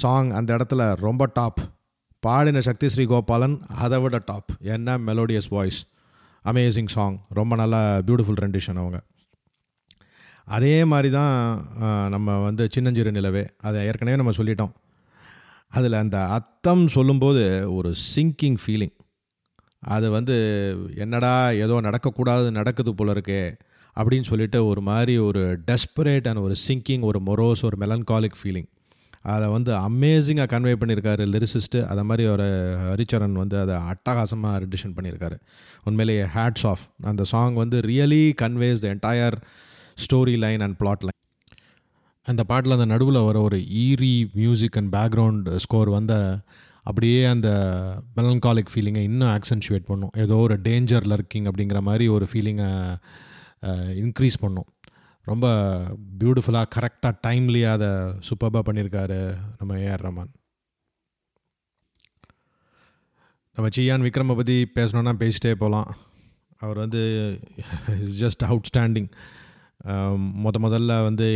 சாங் 0.00 0.30
அந்த 0.38 0.50
இடத்துல 0.56 0.82
ரொம்ப 1.06 1.22
டாப் 1.38 1.62
பாடின 2.22 2.60
சக்தி 2.66 2.88
ஸ்ரீ 2.94 3.04
கோபாலன் 3.04 3.56
அதை 3.84 3.98
விட 4.00 4.18
டாப் 4.24 4.50
என்ன 4.74 4.98
மெலோடியஸ் 5.08 5.48
வாய்ஸ் 5.48 5.80
அமேசிங் 6.44 6.92
சாங் 6.96 7.16
ரொம்ப 7.38 7.56
நல்லா 7.56 7.80
பியூட்டிஃபுல் 8.06 8.40
ரெண்டிஷன் 8.44 8.80
அவங்க. 8.82 8.98
அதே 10.48 10.76
மாதிரி 10.92 11.10
தான் 11.16 11.34
நம்ம 12.10 12.38
வந்து 12.44 12.64
சின்னஞ்சிறு 12.70 13.10
நிலவே 13.16 13.44
அதை 13.66 13.80
ஏற்கனவே 13.88 14.16
நம்ம 14.20 14.34
சொல்லிட்டோம். 14.38 14.72
அதில் 15.72 16.00
அந்த 16.00 16.18
அர்த்தம் 16.36 16.84
சொல்லும்போது 16.94 17.44
ஒரு 17.74 17.90
சிங்கிங் 18.14 18.58
ஃபீலிங் 18.62 18.94
அது 19.82 20.06
வந்து 20.10 20.34
என்னடா 20.96 21.34
ஏதோ 21.64 21.80
நடக்கக்கூடாது 21.80 22.50
நடக்குது 22.50 22.92
போல 22.94 23.12
இருக்கே 23.12 23.42
அப்படின்னு 23.96 24.28
சொல்லிட்டு 24.28 24.66
ஒரு 24.66 24.80
மாதிரி 24.80 25.14
ஒரு 25.18 25.42
டெஸ்பரேட் 25.66 26.28
அண்ட் 26.28 26.38
ஒரு 26.38 26.54
சிங்கிங் 26.68 27.02
ஒரு 27.02 27.20
மொரோஸ் 27.20 27.64
ஒரு 27.64 27.76
மெலன்காலிக் 27.76 28.38
ஃபீலிங் 28.40 28.68
அதை 29.22 29.48
வந்து 29.48 29.72
அமேசிங்காக 29.80 30.48
கன்வே 30.52 30.72
பண்ணியிருக்காரு 30.72 31.24
லிரிசிஸ்ட்டு 31.26 31.80
அதை 31.84 32.02
மாதிரி 32.04 32.24
ஒரு 32.28 32.46
ஹரிச்சரன் 32.82 33.32
வந்து 33.32 33.56
அதை 33.60 33.74
அட்டகாசமாக 33.88 34.60
ரெடிஷன் 34.64 34.94
பண்ணியிருக்காரு 34.96 35.36
உண்மையிலேயே 35.84 36.24
ஹேட்ஸ் 36.34 36.66
ஆஃப் 36.66 36.84
அந்த 37.02 37.24
சாங் 37.24 37.54
வந்து 37.54 37.80
really 37.80 38.24
conveys 38.42 38.82
the 38.82 38.88
entire 38.88 39.36
story 39.98 40.36
line 40.36 40.60
and 40.60 40.76
plot 40.76 41.02
line 41.02 41.18
அந்த 42.26 42.42
பாட்டில் 42.44 42.72
அந்த 42.72 42.84
நடுவில் 42.84 43.20
வர 43.22 43.38
ஒரு 43.40 43.58
eerie 43.82 44.14
music 44.34 44.76
and 44.76 44.90
background 44.96 45.48
score 45.56 45.90
வந்த 45.90 46.14
அப்படியே 46.88 47.24
அந்த 47.24 47.48
மெலன்காலிக் 48.16 48.72
ஃபீலிங்கை 48.72 49.02
இன்னும் 49.08 49.32
ஆக்சென்ச்சுவேட் 49.36 49.88
பண்ணும். 49.90 50.12
ஏதோ 50.16 50.36
ஒரு 50.36 50.54
டேஞ்சர் 50.68 51.08
லர்க்கிங் 51.12 51.48
அப்படிங்கிற 51.50 51.80
மாதிரி 51.80 52.06
ஒரு 52.08 52.26
ஃபீலிங்கை 52.32 52.70
இன்க்ரீஸ் 54.04 54.38
பண்ணும். 54.40 54.68
ரொம்ப 55.26 55.46
பியூட்டிஃபுல்லாக 56.20 56.72
கரெக்டாக 56.76 57.14
டைம்லியாக 57.26 57.76
அதை 57.78 57.90
சூப்பராக 58.28 58.62
பண்ணியிருக்காரு 58.68 59.18
நம்ம 59.58 59.76
ஏஆர் 59.84 60.04
ரமான் 60.06 60.32
நம்ம 63.56 63.68
சியான் 63.76 64.04
விக்ரமை 64.06 64.34
பற்றி 64.36 64.56
பேசணுன்னா 64.78 65.12
பேசிட்டே 65.22 65.52
போகலாம் 65.62 65.90
அவர் 66.64 66.78
வந்து 66.84 67.02
இஸ் 68.04 68.18
ஜஸ்ட் 68.24 68.44
அவுட்ஸ்டாண்டிங் 68.48 69.08
முத 70.44 70.56
முதல்ல 70.62 71.02
வந்து 71.02 71.28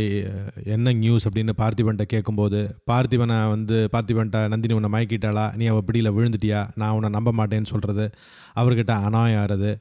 என்ன 0.63 0.91
நியூஸ் 0.91 1.29
அப்படின்னு 1.29 1.53
பார்த்திபன்ட்ட 1.57 2.01
கேட்கும்போது 2.01 2.81
பார்த்திபனை 2.91 3.49
வந்து 3.49 3.89
பார்த்திபன்ட்ட 3.91 4.47
நந்தினி 4.47 4.73
உன்னை 4.73 4.89
மயக்கிட்டாளா? 4.91 5.55
நீ 5.55 5.65
அவள் 5.65 5.85
பிடியில் 5.85 6.11
விழுந்துட்டியா? 6.11 6.69
நான் 6.75 6.91
உன்னை 6.91 7.09
நம்ப 7.09 7.31
மாட்டேன்னு 7.31 7.65
சொல்கிறது 7.65 8.09
அவர்கிட்ட 8.55 8.93
அனாயம் 9.07 9.41
ஆறது. 9.43 9.79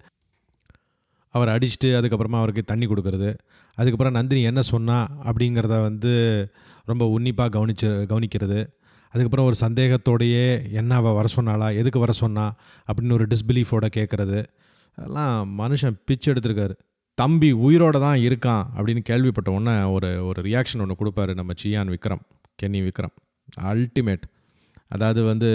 அவர் 1.31 1.49
அடிச்சுட்டு 1.49 1.85
அதுக்கப்புறமா 1.85 2.39
அவருக்கு 2.39 2.63
தண்ணி 2.63 2.87
கொடுக்கறது. 2.87 3.35
அதுக்கப்புறம் 3.75 4.13
நந்தினி 4.13 4.43
என்ன 4.43 4.63
சொன்னா 4.63 5.07
அப்படிங்கிறத 5.25 5.83
வந்து 5.83 6.15
ரொம்ப 6.85 7.07
உன்னிப்பாக 7.07 7.59
கவனிச்சு 7.59 7.89
கவனிக்கிறது. 8.13 8.67
அதுக்கப்புறம் 9.09 9.47
ஒரு 9.47 9.57
சந்தேகத்தோடையே 9.61 10.73
என்ன 10.73 10.95
அவள் 10.95 11.13
வர 11.13 11.29
சொன்னாளா? 11.37 11.77
எதுக்கு 11.77 11.99
வர 11.99 12.13
சொன்னா? 12.13 12.55
அப்படின்னு 12.89 13.13
ஒரு 13.13 13.27
டிஸ்பிலீஃபோட 13.27 13.87
கேட்குறது 13.97 14.45
அதெல்லாம் 14.99 15.59
மனுஷன் 15.59 15.97
பிச்சு 16.05 16.33
எடுத்திருக்காரு. 16.33 16.75
தம்பி 17.19 17.49
உயிரோட 17.67 17.97
தான் 18.01 18.19
இருக்கான் 18.19 18.65
அப்படின்னு 18.77 19.03
கேள்விப்பட்ட 19.11 19.51
உடனே 19.51 19.75
ஒரு 19.97 20.27
ஒரு 20.27 20.41
ரியாக்ஷன் 20.43 20.83
ஒன்று 20.85 20.97
கொடுப்பாரு 21.01 21.35
நம்ம 21.35 21.53
சியான் 21.63 21.91
விக்ரம் 21.93 22.23
கென்னி 22.61 22.81
விக்ரம். 22.81 23.15
அல்டிமேட் 23.71 24.25
அதாவது 24.89 25.23
வந்து 25.23 25.49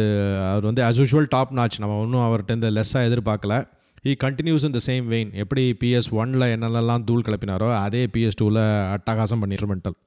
அவர் 0.52 0.66
வந்து 0.70 0.82
அஸ் 0.84 1.00
யூஷுவல் 1.02 1.28
டாப் 1.30 1.54
நாச் 1.54 1.78
நம்ம 1.78 1.98
ஒன்றும் 2.04 2.24
அவர்கிட்ட 2.28 2.72
லெஸ்ஸாக 2.78 3.10
எதிர்பார்க்கல. 3.10 3.56
ஈ 4.04 4.14
கண்டினியூஸ் 4.24 4.68
இந்த 4.70 4.80
சேம் 4.86 5.06
வெயின் 5.14 5.32
எப்படி 5.44 5.64
பிஎஸ் 5.82 6.10
ஒனில் 6.20 6.48
என்னென்னலாம் 6.56 7.04
தூள் 7.04 7.26
கிளப்பினாரோ 7.28 7.70
அதே 7.86 8.06
பிஎஸ் 8.06 8.40
டூவில் 8.42 8.62
அட்டகாசம் 8.96 9.42
பண்ணி 9.44 9.56
இன்ஸ்ட்ருமெண்டல் 9.56 9.98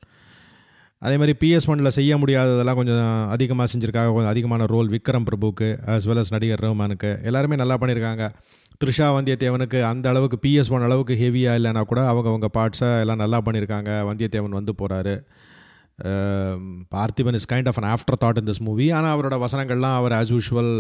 அதே 1.03 1.17
மாதிரி 1.21 1.35
பிஎஸ் 1.41 1.69
ஒனில் 1.73 1.95
செய்ய 1.97 2.13
முடியாததெல்லாம் 2.21 2.79
கொஞ்சம் 2.81 3.01
அதிகமாக 3.35 3.67
செஞ்சுருக்காங்க. 3.73 4.11
கொஞ்சம் 4.17 4.33
அதிகமான 4.35 4.67
ரோல் 4.75 4.91
விக்ரம் 4.95 5.27
பிரபுக்கு 5.29 5.69
அஸ் 5.95 6.07
வெல் 6.11 6.23
அஸ் 6.23 6.35
நடிகர் 6.35 6.63
ரஹ்மானுக்கு 6.65 7.11
எல்லாருமே 7.31 7.57
நல்லா 7.63 7.77
பண்ணியிருக்காங்க 7.81 8.27
த்ரிஷா 8.83 9.09
வந்தியத்தேவனுக்கு 9.17 9.81
அந்த 9.91 10.07
அளவுக்கு 10.13 10.39
பிஎஸ் 10.45 10.71
ஒன் 10.75 10.87
அளவுக்கு 10.87 11.15
ஹெவியாக 11.23 11.59
இல்லைனா 11.61 11.83
கூட 11.91 12.01
அவங்க 12.13 12.29
அவங்க 12.33 12.49
பார்ட்ஸை 12.57 12.89
எல்லாம் 13.03 13.21
நல்லா 13.25 13.39
பண்ணியிருக்காங்க 13.47 13.91
வந்தியத்தேவன் 14.09 14.59
வந்து 14.59 14.75
போகிறாரு 14.81 15.15
Parthiban 16.95 17.39
is 17.39 17.51
kind 17.53 17.69
of 17.71 17.79
an 17.81 17.91
after 17.95 18.21
thought 18.25 18.41
in 18.41 18.49
this 18.51 18.65
movie 18.69 18.87
ஆனால் 18.99 19.13
அவரோட 19.17 19.37
வசனங்கள்லாம் 19.45 19.99
அவர் 20.01 20.17
ஆஸ் 20.21 20.33
யூஷுவல் 20.37 20.73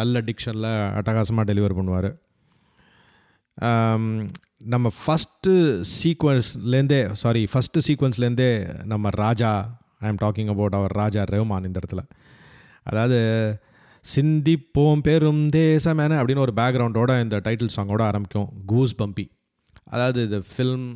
நல்ல 0.00 0.20
டிக்ஷனில் 0.28 0.70
அட்டகாசமாக 0.98 1.46
டெலிவர் 1.50 1.78
பண்ணுவார். 1.78 2.10
நம்ம 4.60 4.90
ஃபஸ்ட்டு 5.00 5.52
சீக்வன்ஸ்லேருந்தே 5.96 6.98
சாரி 7.12 7.42
ஃபஸ்ட்டு 7.52 7.82
சீக்வன்ஸ்லேருந்தே 7.86 8.48
நம்ம 8.84 9.10
Raja 9.22 9.50
I 10.04 10.08
am 10.08 10.20
talking 10.22 10.50
about 10.54 10.76
அவர் 10.78 10.92
ராஜா 11.00 11.22
ரஹ்மான் 11.32 11.66
இந்த 11.68 11.80
இடத்துல. 11.80 12.02
அதாவது 12.82 13.18
சிந்திப்போம் 14.04 15.02
பெரும் 15.08 15.42
தேசமேன 15.56 16.18
அப்படின்னு 16.20 16.44
ஒரு 16.46 16.54
பேக்ரவுண்டோட 16.60 17.12
இந்த 17.24 17.36
டைட்டில் 17.46 17.74
சாங்கோட 17.76 18.02
ஆரம்பிக்கும். 18.10 18.48
கூஸ் 18.72 18.94
பம்பி 19.02 19.26
அதாவது 19.84 20.20
இது 20.28 20.38
ஃபில்ம் 20.50 20.88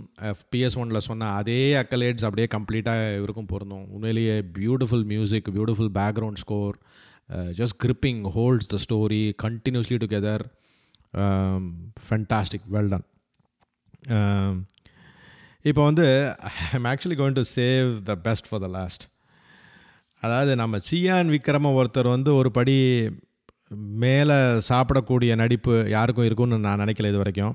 பிஎஸ் 0.53 0.79
ஒனில் 0.81 1.05
சொன்ன 1.09 1.31
அதே 1.40 1.61
அக்கலேட்ஸ் 1.83 2.27
அப்படியே 2.29 2.48
கம்ப்ளீட்டாக 2.57 3.16
இவருக்கும் 3.18 3.51
பொருந்தும். 3.53 3.87
உண்மையிலேயே 3.94 4.37
beautiful 4.59 5.07
music 5.12 5.48
beautiful 5.57 5.92
background 6.01 6.42
score 6.44 6.77
just 7.61 7.79
gripping 7.85 8.22
holds 8.37 8.70
the 8.75 8.79
story 8.87 9.22
continuously 9.44 9.98
together 10.05 10.44
fantastic 12.09 12.68
well 12.77 12.92
done 12.94 13.07
Um, 14.11 14.67
இப்போ 15.65 15.83
வந்து 15.88 16.05
I'm 16.77 16.87
actually 16.91 17.17
going 17.19 17.37
to 17.38 17.43
save 17.57 17.88
the 18.09 18.15
best 18.25 18.49
for 18.49 18.62
the 18.65 18.69
last 18.77 19.05
அதாவது 20.21 20.53
நம்ம 20.61 20.79
சியான் 20.87 21.31
விக்ரம 21.35 21.71
ஒருத்தர் 21.79 22.09
வந்து 22.15 22.31
ஒரு 22.38 22.51
படி 22.57 22.75
மேலே 24.05 24.38
சாப்பிடக்கூடிய 24.71 25.35
நடிப்பு 25.43 25.75
யாருக்கும் 25.95 26.27
இருக்கும்னு 26.29 26.59
நான் 26.67 26.83
நினைக்கல 26.85 27.12
இது 27.12 27.23
வரைக்கும். 27.23 27.55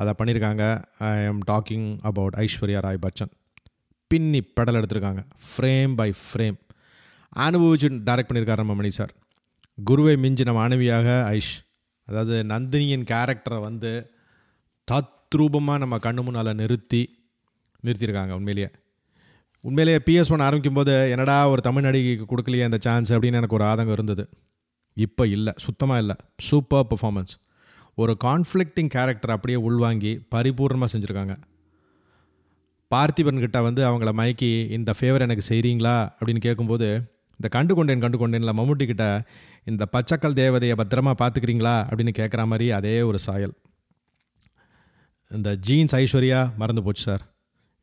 அதை 0.00 0.12
பண்ணியிருக்காங்க 0.18 0.64
I 1.08 1.12
am 1.30 1.40
talking 1.52 1.88
about 2.10 2.36
Aishwarya 2.44 2.82
Rai 2.86 3.02
Bachchan. 3.06 3.32
பின்னி 4.10 4.42
பெடல் 4.56 4.78
எடுத்திருக்காங்க. 4.80 5.24
ஃப்ரேம் 5.48 5.94
பை 6.00 6.10
ஃப்ரேம் 6.26 6.58
அனுபவிச்சு 7.46 7.90
டைரக்ட் 8.08 8.30
பண்ணியிருக்காரு 8.30 8.64
நம்ம 8.64 8.76
மணி 8.80 8.92
சார். 8.98 9.14
குருவை 9.78 10.16
மிஞ்சின 10.26 10.52
மாணவியாக 10.60 11.08
ஐஷ். 11.38 11.54
அதாவது 12.08 12.36
நந்தினியின் 12.52 13.08
கேரக்டரை 13.12 13.60
வந்து 13.68 13.92
தத்ரூபமாக 15.26 15.78
நம்ம 15.78 15.96
கண்ணு 15.96 16.22
முன்னால் 16.22 16.54
நிறுத்தி 16.54 17.00
நிறுத்தியிருக்காங்க 17.84 18.30
உண்மையிலேயே. 18.30 18.70
உண்மையிலேயே 19.60 20.00
பிஎஸ் 20.06 20.32
ஒன் 20.32 20.40
ஆரம்பிக்கும் 20.40 20.74
போது 20.74 21.10
என்னடா 21.10 21.48
ஒரு 21.48 21.60
தமிழ் 21.60 21.84
நடிகைக்கு 21.84 22.24
கொடுக்கலையே 22.32 22.64
அந்த 22.64 22.78
சான்ஸ் 22.80 23.12
அப்படின்னு 23.12 23.40
எனக்கு 23.40 23.54
ஒரு 23.54 23.64
ஆதங்கம் 23.64 23.96
இருந்தது. 23.98 24.28
இப்போ 24.92 25.26
இல்லை 25.26 25.52
சுத்தமாக 25.56 26.00
இல்லை. 26.00 26.16
சூப்பர் 26.36 26.86
பர்ஃபாமன்ஸ் 26.90 27.34
ஒரு 27.94 28.16
கான்ஃப்ளிக்டிங் 28.24 28.90
கேரக்டர் 28.96 29.30
அப்படியே 29.30 29.58
உள்வாங்கி 29.58 30.12
பரிபூர்ணமாக 30.34 30.88
செஞ்சுருக்காங்க. 30.92 31.36
பார்த்திபன் 32.90 33.38
கிட்டே 33.38 33.60
வந்து 33.60 33.82
அவங்கள 33.90 34.10
மயக்கி 34.22 34.70
இந்த 34.70 34.94
ஃபேவர் 35.00 35.24
எனக்கு 35.28 35.46
செய்கிறீங்களா 35.48 35.96
அப்படின்னு 36.18 36.40
கேட்கும்போது 36.40 36.88
இந்த 37.32 37.48
கண்டு 37.48 37.74
கொண்டேன் 37.74 38.00
கண்டு 38.00 38.18
கொண்டேன்ல 38.18 38.52
மம்முட்டி 38.58 38.86
கிட்ட 38.86 39.26
இந்த 39.64 39.86
பச்சைக்கல் 39.92 40.38
தேவதையை 40.42 40.74
பத்திரமா 40.82 41.12
பார்த்துக்கிறீங்களா? 41.22 41.76
அப்படின்னு 41.88 42.12
கேட்குற 42.20 42.46
மாதிரி 42.46 42.70
அதே 42.70 43.00
ஒரு 43.00 43.18
சாயல். 43.18 43.54
இந்த 45.30 45.50
ஜீன்ஸ் 45.66 45.94
ஐஸ்வர்யா 46.02 46.40
மறந்து 46.60 46.82
போச்சு 46.86 47.02
சார். 47.08 47.24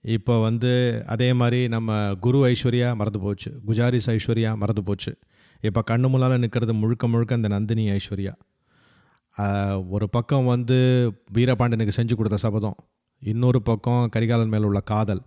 இப்போ 0.03 0.33
வந்து 0.45 0.71
அதே 1.13 1.27
மாதிரி 1.39 1.59
நம்ம 1.73 1.97
குரு 2.25 2.39
ஐஸ்வர்யா 2.51 2.89
மறந்து 2.99 3.19
போச்சு 3.25 3.49
குஜாரிஸ் 3.67 4.09
ஐஸ்வர்யா 4.15 4.51
மறந்து 4.61 4.83
போச்சு. 4.87 5.11
இப்போ 5.67 5.81
கண்ணு 5.91 6.07
முன்னால் 6.13 6.41
நிற்கிறது 6.43 6.73
முழுக்க 6.81 7.07
முழுக்க 7.13 7.39
இந்த 7.39 7.49
நந்தினி 7.55 7.85
ஐஸ்வர்யா. 7.97 8.33
ஒரு 9.95 10.07
பக்கம் 10.15 10.49
வந்து 10.53 10.77
வீரபாண்டனுக்கு 11.37 11.97
செஞ்சு 11.99 12.15
கொடுத்த 12.17 12.39
சபதம் 12.45 12.77
இன்னொரு 13.21 13.59
பக்கம் 13.69 14.03
கரிகாலன் 14.15 14.51
மேல் 14.53 14.67
உள்ள 14.69 14.79
காதல். 14.91 15.21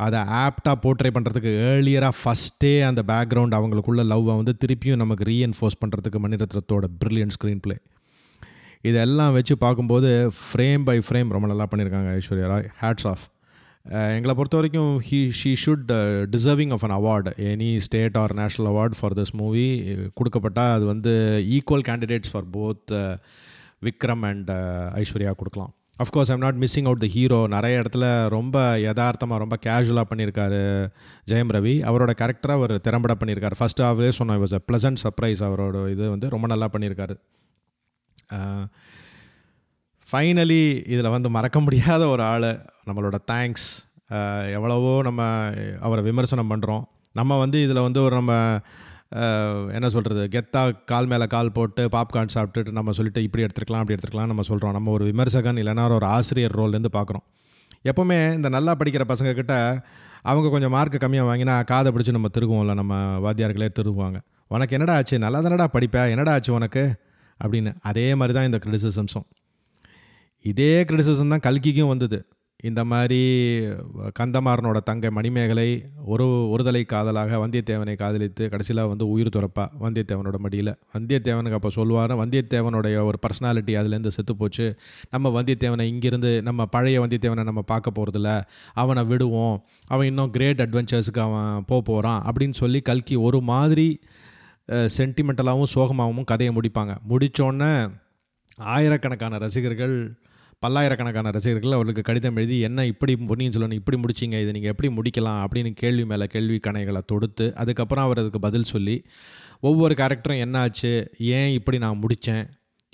அதை 0.00 0.20
ஆப்டாக 0.40 0.76
போர்ட்ரே 0.82 1.10
பண்ணுறதுக்கு 1.14 1.52
ஏர்லியராக 1.68 2.14
ஃபஸ்ட்டே 2.20 2.72
அந்த 2.88 3.00
பேக்ரவுண்ட் 3.10 3.56
அவங்களுக்குள்ள 3.58 4.02
லவ்வை 4.12 4.34
வந்து 4.40 4.54
திருப்பியும் 4.62 5.00
நமக்கு 5.02 5.24
ரீஎன்ஃபோர்ஸ் 5.30 5.80
பண்ணுறதுக்கு 5.82 6.18
மணிரத்னத்தோட 6.24 6.86
ப்ரில்லியன் 7.00 7.34
ஸ்க்ரீன் 7.36 7.62
பிளே 7.64 7.76
இதெல்லாம் 8.82 9.32
வச்சு 9.38 9.54
பார்க்கும்போது 9.64 10.10
ஃப்ரேம் 10.42 10.84
பை 10.90 10.96
ஃப்ரேம் 11.06 11.34
ரொம்ப 11.36 11.48
நல்லா 11.52 11.66
பண்ணியிருக்காங்க 11.72 12.10
ஐஸ்வர்யா 12.18 12.48
ராய். 12.52 12.68
ஹேட்ஸ் 12.82 13.08
ஆஃப் 13.12 13.24
எங்களை 14.16 14.32
பொறுத்த 14.38 14.56
வரைக்கும் 14.58 14.94
he 15.08 15.18
she 15.40 15.50
should 15.62 15.90
deserving 16.34 16.72
of 16.76 16.84
an 16.86 16.94
award 16.96 17.30
any 17.50 17.70
state 17.86 18.16
or 18.22 18.32
national 18.40 18.68
award 18.72 18.96
for 18.98 19.16
this 19.18 19.32
movie 19.40 19.66
கொடுக்கப்பட்டால் 20.18 20.72
அது 20.76 20.84
வந்து 20.92 21.12
equal 21.56 21.84
candidates 21.88 22.32
for 22.32 22.48
both 22.56 22.94
Vikram 23.88 24.24
and 24.30 24.50
Aishwarya 25.02 25.32
கொடுக்கலாம். 25.40 25.72
Of course 26.04 26.30
I'm 26.32 26.42
not 26.44 26.58
missing 26.64 26.88
out 26.88 27.02
the 27.04 27.08
hero 27.14 27.38
நிறைய 27.54 27.80
இடத்துல 27.82 28.04
ரொம்ப 28.36 28.56
யதார்த்தமாக 28.86 29.42
ரொம்ப 29.44 29.56
கேஷுவலாக 29.66 30.06
பண்ணியிருக்காரு 30.10 30.60
ஜெயம் 31.30 31.50
ரவி. 31.56 31.74
அவரோட 31.90 32.12
கேரக்டராக 32.20 32.58
அவர் 32.60 32.74
திறம்பட 32.86 33.16
பண்ணியிருக்காரு. 33.20 33.56
ஃபர்ஸ்ட் 33.60 33.82
ஹாஃப்லேயே 33.86 34.12
சொன்னோம் 34.18 34.42
வாஸ் 34.44 34.56
அ 34.58 34.62
ப்ளசன்ட் 34.70 35.02
சர்ப்ரைஸ் 35.04 35.42
அவரோட 35.48 35.88
இது 35.94 36.04
வந்து 36.14 36.28
ரொம்ப 36.34 36.46
நல்லா 36.54 36.68
பண்ணியிருக்காரு. 36.76 37.16
Uh, 38.30 38.64
ஃபைனலி 40.06 40.62
இதில் 40.92 41.14
வந்து 41.14 41.28
மறக்க 41.30 41.58
முடியாத 41.60 42.02
ஒரு 42.08 42.22
ஆள் 42.22 42.46
நம்மளோட 42.86 43.16
தேங்க்ஸ் 43.30 43.68
uh, 44.10 44.42
எவ்வளவோ 44.56 44.92
நம்ம 45.02 45.22
அவரை 45.80 46.02
விமர்சனம் 46.02 46.50
பண்ணுறோம் 46.52 46.84
நம்ம 47.14 47.38
வந்து 47.38 47.58
இதில் 47.62 47.84
வந்து 47.86 48.00
ஒரு 48.02 48.14
நம்ம 48.16 48.34
uh, 49.14 49.58
என்ன 49.76 49.88
சொல்கிறது 49.88 50.24
கெத்தா 50.28 50.62
கால் 50.84 51.06
மேலே 51.06 51.26
கால் 51.26 51.50
போட்டு 51.52 51.84
பாப்கார்ன் 51.96 52.34
சாப்பிட்டுட்டு 52.36 52.76
நம்ம 52.78 52.92
சொல்லிட்டு 52.92 53.22
இப்படி 53.22 53.44
எடுத்துருக்கலாம் 53.46 53.82
அப்படி 53.82 53.96
எடுத்துருக்கலாம் 53.96 54.32
நம்ம 54.32 54.46
சொல்கிறோம் 54.50 54.72
நம்ம 54.72 54.90
ஒரு 54.90 55.06
விமர்சகன் 55.12 55.60
இல்லைனா 55.64 55.86
ஒரு 56.00 56.08
ஆசிரியர் 56.16 56.58
ரோல்லேருந்து 56.60 56.92
பார்க்குறோம் 56.98 57.26
எப்போவுமே 57.84 58.20
இந்த 58.34 58.48
நல்லா 58.48 58.74
படிக்கிற 58.80 59.04
பசங்கக்கிட்ட 59.08 59.56
அவங்க 60.22 60.48
கொஞ்சம் 60.50 60.74
மார்க் 60.76 61.02
கம்மியாக 61.02 61.28
வாங்கினா 61.28 61.56
காதை 61.64 61.88
பிடிச்சி 61.92 62.18
நம்ம 62.18 62.30
திருகுவோம்ல 62.34 62.74
நம்ம 62.74 62.94
வாத்தியார்களே 63.24 63.68
திருகுவாங்க. 63.78 64.18
உனக்கு 64.48 64.74
என்னடா 64.76 64.94
ஆச்சு? 64.98 65.16
நல்லா 65.18 65.38
தானடா 65.40 65.66
படிப்பேன் 65.76 66.10
என்னடா 66.12 66.32
ஆச்சு 66.32 66.52
உனக்கு? 66.52 66.82
அப்படின்னு 67.44 67.72
அதே 67.82 68.08
மாதிரி 68.14 68.36
தான் 68.38 68.48
இந்த 68.50 68.60
கிரிட்டிசிசம்ஸும் 68.64 69.28
இதே 70.44 70.72
கிரிட்டிசிசம் 70.88 71.32
தான் 71.34 71.46
கல்கிக்கும் 71.46 71.92
வந்தது. 71.92 72.18
இந்த 72.68 72.84
மாதிரி 72.90 73.18
கந்தமாறனோட 74.18 74.78
தங்கை 74.78 75.10
மணிமேகலை 75.16 75.66
ஒரு 76.12 76.24
ஒருதலை 76.52 76.80
காதலாக 76.92 77.38
வந்தியத்தேவனை 77.38 77.94
காதலித்து 77.96 78.48
கடைசியில் 78.48 78.80
வந்து 78.92 79.04
உயிர் 79.08 79.30
துறப்பா 79.36 79.64
வந்தியத்தேவனோட 79.84 80.38
மடியில். 80.44 80.72
வந்தியத்தேவனுக்கு 80.94 81.58
அப்போ 81.58 81.70
சொல்லுவார் 81.76 82.14
வந்தியத்தேவனுடைய 82.22 83.04
ஒரு 83.04 83.18
பர்சனாலிட்டி 83.24 83.74
அதுலேருந்து 83.80 84.14
செத்து 84.16 84.34
போச்சு. 84.36 84.66
நம்ம 85.10 85.32
வந்தியத்தேவனை 85.36 85.86
இங்கிருந்து 85.92 86.32
நம்ம 86.48 86.66
பழைய 86.66 87.06
வந்தியத்தேவனை 87.06 87.44
நம்ம 87.50 87.64
பார்க்க 87.72 87.96
போகிறதில்ல 87.98 88.32
அவனை 88.74 89.04
விடுவோம். 89.12 89.56
அவன் 89.86 90.06
இன்னும் 90.06 90.30
கிரேட் 90.30 90.64
அட்வென்ச்சர்ஸுக்கு 90.66 91.22
அவன் 91.28 91.64
போக 91.66 91.80
போகிறான் 91.90 92.20
அப்படின்னு 92.28 92.58
சொல்லி 92.62 92.80
கல்கி 92.90 93.18
ஒரு 93.28 93.40
மாதிரி 93.52 93.88
சென்டிமெண்டலாகவும் 94.96 95.72
சோகமாகவும் 95.74 96.30
கதையை 96.30 96.52
முடிப்பாங்க. 96.56 96.94
முடித்தோடனே 97.10 97.72
ஆயிரக்கணக்கான 98.74 99.38
ரசிகர்கள் 99.38 99.96
பல்லாயிரக்கணக்கான 100.62 101.30
ரசிகர்கள் 101.34 101.74
அவர்களுக்கு 101.76 102.02
கடிதம் 102.06 102.38
எழுதி 102.38 102.56
என்ன 102.68 102.86
இப்படி 102.86 103.12
பொன்னியின் 103.28 103.54
செல்வன் 103.54 103.76
இப்படி 103.78 103.96
முடிச்சிங்க? 104.02 104.36
இதை 104.44 104.52
நீங்கள் 104.56 104.72
எப்படி 104.72 104.88
முடிக்கலாம்? 104.96 105.40
அப்படின்னு 105.44 105.70
கேள்வி 105.82 106.04
மேலே 106.12 106.26
கேள்வி 106.26 106.58
கணைகளை 106.66 107.02
தொடுத்து 107.12 107.46
அதுக்கப்புறம் 107.54 108.06
அவர் 108.06 108.20
அதுக்கு 108.22 108.40
பதில் 108.46 108.70
சொல்லி 108.72 108.96
ஒவ்வொரு 109.60 109.94
கேரக்டரும் 110.00 110.42
என்ன 110.46 110.58
ஆச்சு? 110.58 110.92
ஏன் 111.36 111.52
இப்படி 111.58 111.78
நான் 111.84 112.02
முடித்தேன் 112.02 112.44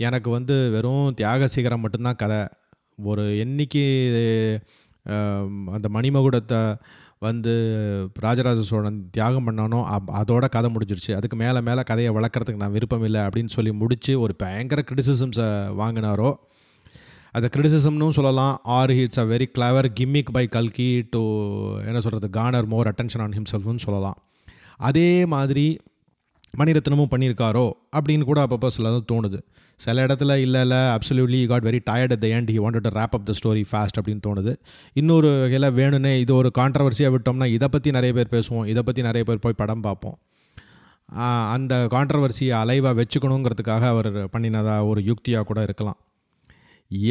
எனக்கு 0.07 0.29
வந்து 0.31 0.57
வெறும் 0.71 1.09
தியாக 1.15 1.47
சிகரம் 1.47 1.85
மட்டும்தான் 1.85 2.21
கதை. 2.23 2.43
ஒரு 3.11 3.25
என்னைக்கு 3.45 3.85
அந்த 5.77 5.89
மணிமகுடத்தை 5.97 6.61
வந்து 7.25 7.53
ராஜராஜ 8.15 8.63
சோழன் 8.63 9.09
தியாகம் 9.11 9.47
பண்ணானோ 9.47 9.97
அப்- 9.97 10.15
அதோட 10.15 10.49
கதை 10.49 10.71
முடிஞ்சிருச்சு. 10.73 11.15
அதுக்கு 11.17 11.37
மேலே 11.37 11.61
மேலே 11.61 11.81
கதையை 11.81 12.15
வளர்க்குறதுக்கு 12.15 12.57
நான் 12.57 12.73
விருப்பம் 12.73 13.05
இல்லை 13.05 13.21
அப்படின்னு 13.21 13.49
சொல்லி 13.49 13.73
முடித்து 13.73 14.21
ஒரு 14.21 14.35
பயங்கர 14.35 14.85
கிரிட்டிசிசம்ஸை 14.91 15.49
வாங்கினாரோ 15.79 16.35
அதை 17.33 17.49
கிரிட்டிசிசம்னு 17.57 18.09
சொல்லலாம். 18.09 18.61
Or 18.63 18.91
it's 18.91 19.19
a 19.19 19.25
very 19.25 19.47
clever 19.59 19.93
gimmick 20.01 20.33
by 20.33 20.47
கல்கி 20.47 21.07
டு 21.11 21.21
என்ன 21.79 22.01
சொல்கிறது 22.01 22.31
கானர் 22.31 22.67
மோர் 22.67 22.87
அட்டென்ஷன் 22.87 23.21
ஆன் 23.21 23.35
ஹிம்செல்ஃப்னு 23.39 23.79
சொல்லலாம். 23.79 24.17
அதே 24.77 25.27
மாதிரி 25.27 25.77
மணிரத்னமும் 26.59 27.13
பண்ணியிருக்காரோ 27.15 27.67
அப்படின்னு 27.99 28.25
கூட 28.31 28.39
அப்பப்போ 28.47 28.69
சில 28.77 28.91
தோணுது. 29.13 29.39
சில 29.85 30.05
இடத்துல 30.07 30.37
இல்லை 30.47 30.61
இல்லை 30.65 30.81
absolutely 30.97 31.41
got 31.53 31.67
very 31.69 31.81
tired 31.91 32.15
at 32.17 32.23
the 32.25 32.29
end. 32.37 32.49
He 32.55 32.59
wanted 32.65 32.89
wrap 32.99 33.15
up 33.17 33.29
up 33.31 33.33
story 33.39 33.63
fast 33.71 33.99
அப்படின்னு 34.01 34.23
தோணுது. 34.27 34.53
இன்னொரு 35.01 35.31
வகையில் 35.41 35.69
வேணும்னே 35.81 36.13
இது 36.25 36.35
ஒரு 36.41 36.51
கான்ட்ரவர்சியாக 36.59 37.15
விட்டோம்னா 37.17 37.49
இதை 37.57 37.69
பற்றி 37.75 37.91
நிறைய 37.97 38.13
பேர் 38.19 38.33
பேசுவோம் 38.37 38.67
இதை 38.73 38.83
பற்றி 38.89 39.03
நிறைய 39.09 39.25
பேர் 39.31 39.45
போய் 39.47 39.61
படம் 39.63 39.85
பார்ப்போம். 39.89 40.17
அந்த 41.55 41.75
கான்ட்ரவர்சியை 41.95 42.53
அலைவாக 42.61 42.95
வச்சுக்கணுங்கிறதுக்காக 43.01 43.85
அவர் 43.95 44.11
பண்ணினதா 44.35 44.77
ஒரு 44.91 45.01
யுக்தியாக 45.11 45.45
கூட 45.51 45.63
இருக்கலாம். 45.69 45.99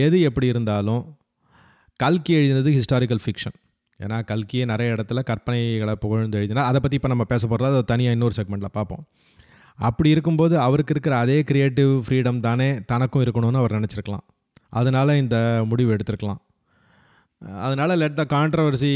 எது 0.06 0.18
எப்படி 0.30 0.48
இருந்தாலும் 0.54 1.04
கல்கி 2.00 2.34
எழுதினது 2.40 2.72
ஹிஸ்டாரிக்கல் 2.78 3.22
ஃபிக்ஷன் 3.26 3.58
ஏன்னா 4.00 4.18
கல்கியே 4.30 4.64
நிறைய 4.72 4.94
இடத்துல 4.94 5.20
கற்பனைகளை 5.30 5.94
புகழ்ந்து 6.04 6.38
எழுதினா 6.40 6.64
அதை 6.70 6.80
பற்றி 6.84 6.98
இப்போ 7.00 7.10
நம்ம 7.12 7.26
பேச 7.34 7.44
போகிறது 7.48 7.72
அதை 7.72 7.84
தனியாக 7.92 8.16
இன்னொரு 8.18 8.36
செக்மெண்ட்டில் 8.40 8.76
பார்ப்போம். 8.78 9.04
அப்படி 9.80 10.10
இருக்கும்போது 10.10 10.56
அவருக்கு 10.60 10.94
இருக்கிற 10.94 11.14
அதே 11.18 11.38
க்ரியேட்டிவ் 11.50 11.92
ஃப்ரீடம் 12.06 12.40
தானே 12.40 12.68
தனக்கும் 12.92 13.24
இருக்கணும்னு 13.26 13.62
அவர் 13.62 13.78
நினச்சிருக்கலாம். 13.78 14.26
அதனால் 14.80 15.20
இந்த 15.24 15.38
முடிவு 15.70 15.92
எடுத்திருக்கலாம். 15.96 16.42
அதனால் 17.66 18.00
லெட் 18.02 18.20
த 18.20 18.24
கான்ட்ரவர்சி 18.36 18.92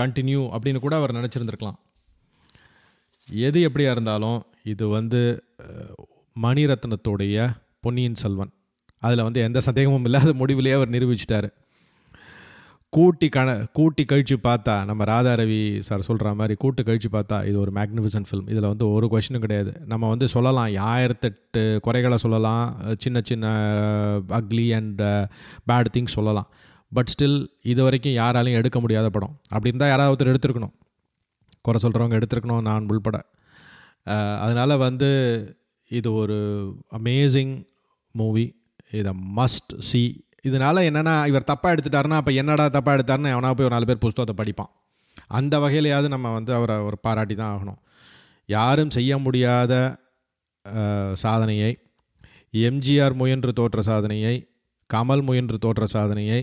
கண்டினியூ 0.00 0.42
அப்படின்னு 0.54 0.82
கூட 0.84 0.94
அவர் 1.00 1.16
நினச்சிருந்துருக்கலாம். 1.18 1.78
எது 3.28 3.58
எப்படியா 3.68 3.90
இருந்தாலும் 3.94 4.38
இது 4.72 4.84
வந்து 4.96 5.20
மணிரத்னத்துடைய 6.36 7.46
பொன்னியின் 7.80 8.20
செல்வன். 8.22 8.52
அதில் 9.02 9.26
வந்து 9.26 9.40
எந்த 9.40 9.58
சந்தேகமும் 9.66 10.06
இல்லாத 10.08 10.32
முடிவிலேயே 10.40 10.76
அவர் 10.78 10.94
நிரூபிச்சிட்டாரு. 10.94 11.48
கூட்டி 12.96 13.28
கண 13.36 13.48
கூட்டி 13.76 14.04
கழிச்சு 14.10 14.36
பார்த்தா 14.46 14.74
நம்ம 14.88 15.04
ராதா 15.10 15.32
ரவி 15.40 15.60
சார் 15.86 16.04
சொல்கிற 16.08 16.34
மாதிரி 16.40 16.54
கூட்டு 16.62 16.82
கழிச்சு 16.82 17.08
பார்த்தா 17.12 17.36
இது 17.48 17.56
ஒரு 17.62 17.72
மேக்னிஃபிசன்ட் 17.78 18.28
ஃபிலிம் 18.28 18.48
இதில் 18.52 18.68
வந்து 18.72 18.86
ஒரு 18.90 19.06
கொஷினும் 19.12 19.44
கிடையாது. 19.44 19.72
நம்ம 19.92 20.08
வந்து 20.08 20.26
சொல்லலாம் 20.34 20.68
ஆயிரத்தெட்டு 20.92 21.62
குறைகளை 21.86 22.18
சொல்லலாம் 22.18 22.64
சின்ன 22.98 23.20
சின்ன 23.24 23.46
அக்லி 24.38 24.66
அண்ட் 24.78 25.02
பேட் 25.70 25.90
திங்ஸ் 25.96 26.16
சொல்லலாம். 26.18 26.48
பட் 26.92 27.10
ஸ்டில் 27.14 27.38
இது 27.62 27.82
வரைக்கும் 27.82 28.16
யாராலையும் 28.20 28.60
எடுக்க 28.60 28.80
முடியாத 28.80 29.10
படம். 29.10 29.34
அப்படி 29.48 29.70
இருந்தால் 29.72 29.88
யாராவது 29.88 30.14
ஒருத்தர் 30.14 30.32
எடுத்திருக்கணும். 30.34 30.74
குறை 31.60 31.80
சொல்கிறவங்க 31.82 32.18
எடுத்திருக்கணும் 32.20 32.64
நான் 32.70 32.88
உள்பட. 32.88 33.18
அதனால் 34.44 34.76
வந்து 34.76 35.10
இது 35.90 36.08
ஒரு 36.12 36.38
அமேசிங் 36.98 37.54
மூவி 38.12 38.46
இதை 38.90 39.12
மஸ்ட் 39.36 39.72
சி 39.78 40.02
இதனால் 40.44 40.86
என்னென்னா 40.88 41.14
இவர் 41.30 41.50
தப்பாக 41.50 41.74
எடுத்துட்டாருன்னா 41.74 42.18
அப்போ 42.20 42.32
என்னடா 42.40 42.64
தப்பாக 42.76 42.96
எடுத்தாருன்னு 42.96 43.32
எவனா 43.34 43.50
போய் 43.58 43.68
ஒரு 43.68 43.74
நாலு 43.74 43.88
பேர் 43.90 44.04
புஸ்தகத்தை 44.04 44.34
படிப்பான். 44.40 44.70
அந்த 45.38 45.54
வகையிலையாவது 45.64 46.08
நம்ம 46.14 46.32
வந்து 46.38 46.52
அவரை 46.58 46.76
ஒரு 46.88 46.96
பாராட்டி 47.06 47.34
தான் 47.34 47.52
ஆகணும். 47.54 47.78
யாரும் 48.48 48.94
செய்ய 48.96 49.12
முடியாத 49.26 49.72
சாதனையை 51.22 51.70
எம்ஜிஆர் 52.68 53.14
முயன்று 53.20 53.52
தோற்ற 53.58 53.80
சாதனையை 53.88 54.34
கமல் 54.90 55.24
முயன்று 55.28 55.56
தோற்ற 55.64 55.84
சாதனையை 55.94 56.40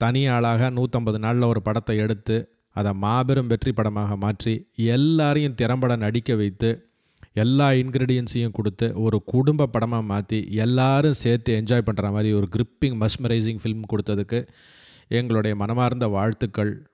தனி 0.00 0.22
ஆளாக 0.34 0.70
நூற்றம்பது 0.76 1.18
நாளில் 1.24 1.50
ஒரு 1.52 1.60
படத்தை 1.66 1.96
எடுத்து 2.04 2.36
அதை 2.76 2.92
மாபெரும் 3.02 3.50
வெற்றி 3.52 3.72
படமாக 3.72 4.16
மாற்றி 4.24 4.54
எல்லாரையும் 4.94 5.58
திறம்பட 5.60 5.92
நடிக்க 6.04 6.34
வைத்து 6.40 6.70
எல்லா 7.42 7.70
இன்க்ரீடியன்ஸையும் 7.70 8.56
கொடுத்து 8.58 8.86
ஒரு 9.04 9.22
குடும்ப 9.24 9.66
படமாக 9.66 10.02
மாற்றி 10.02 10.38
எல்லாரும் 10.64 11.12
சேர்த்து 11.12 11.60
என்ஜாய் 11.60 11.86
பண்ணுற 11.88 12.10
மாதிரி 12.10 12.32
ஒரு 12.32 12.48
கிரிப்பிங் 12.56 12.96
மஸ்மரைசிங் 13.02 13.60
ஃபிலிம் 13.62 13.88
கொடுத்ததுக்கு 13.92 14.46
எங்களுடைய 15.08 15.56
மனமார்ந்த 15.56 16.06
வாழ்த்துக்கள். 16.06 16.86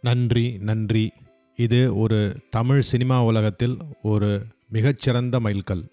நன்றி 0.00 0.58
நன்றி. 0.58 1.12
இது 1.56 1.96
ஒரு 1.96 2.36
தமிழ் 2.50 2.80
சினிமா 2.80 3.24
உலகத்தில் 3.24 3.76
ஒரு 4.02 4.42
மிகச்சிறந்த 4.68 5.40
மைல்கல். 5.40 5.84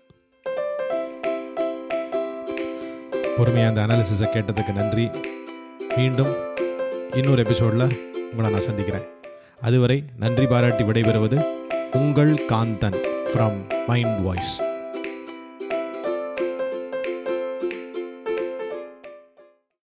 பொறுமையாக 3.38 3.72
அந்த 3.72 3.82
அனாலிசிஸை 3.86 4.30
கேட்டதுக்கு 4.36 4.74
நன்றி. 4.74 5.10
மீண்டும் 5.98 6.34
இன்னொரு 7.14 7.44
எபிசோடில் 7.46 7.88
உங்களை 8.32 8.52
நான் 8.52 8.68
சந்திக்கிறேன். 8.70 9.08
அதுவரை 9.62 10.04
நன்றி 10.18 10.46
பாராட்டி 10.46 10.84
விடைபெறுவது 10.84 11.40
உங்கள் 11.94 12.34
காந்தன். 12.52 13.11
From 13.32 13.58
mind 13.88 14.16
voice 14.22 14.54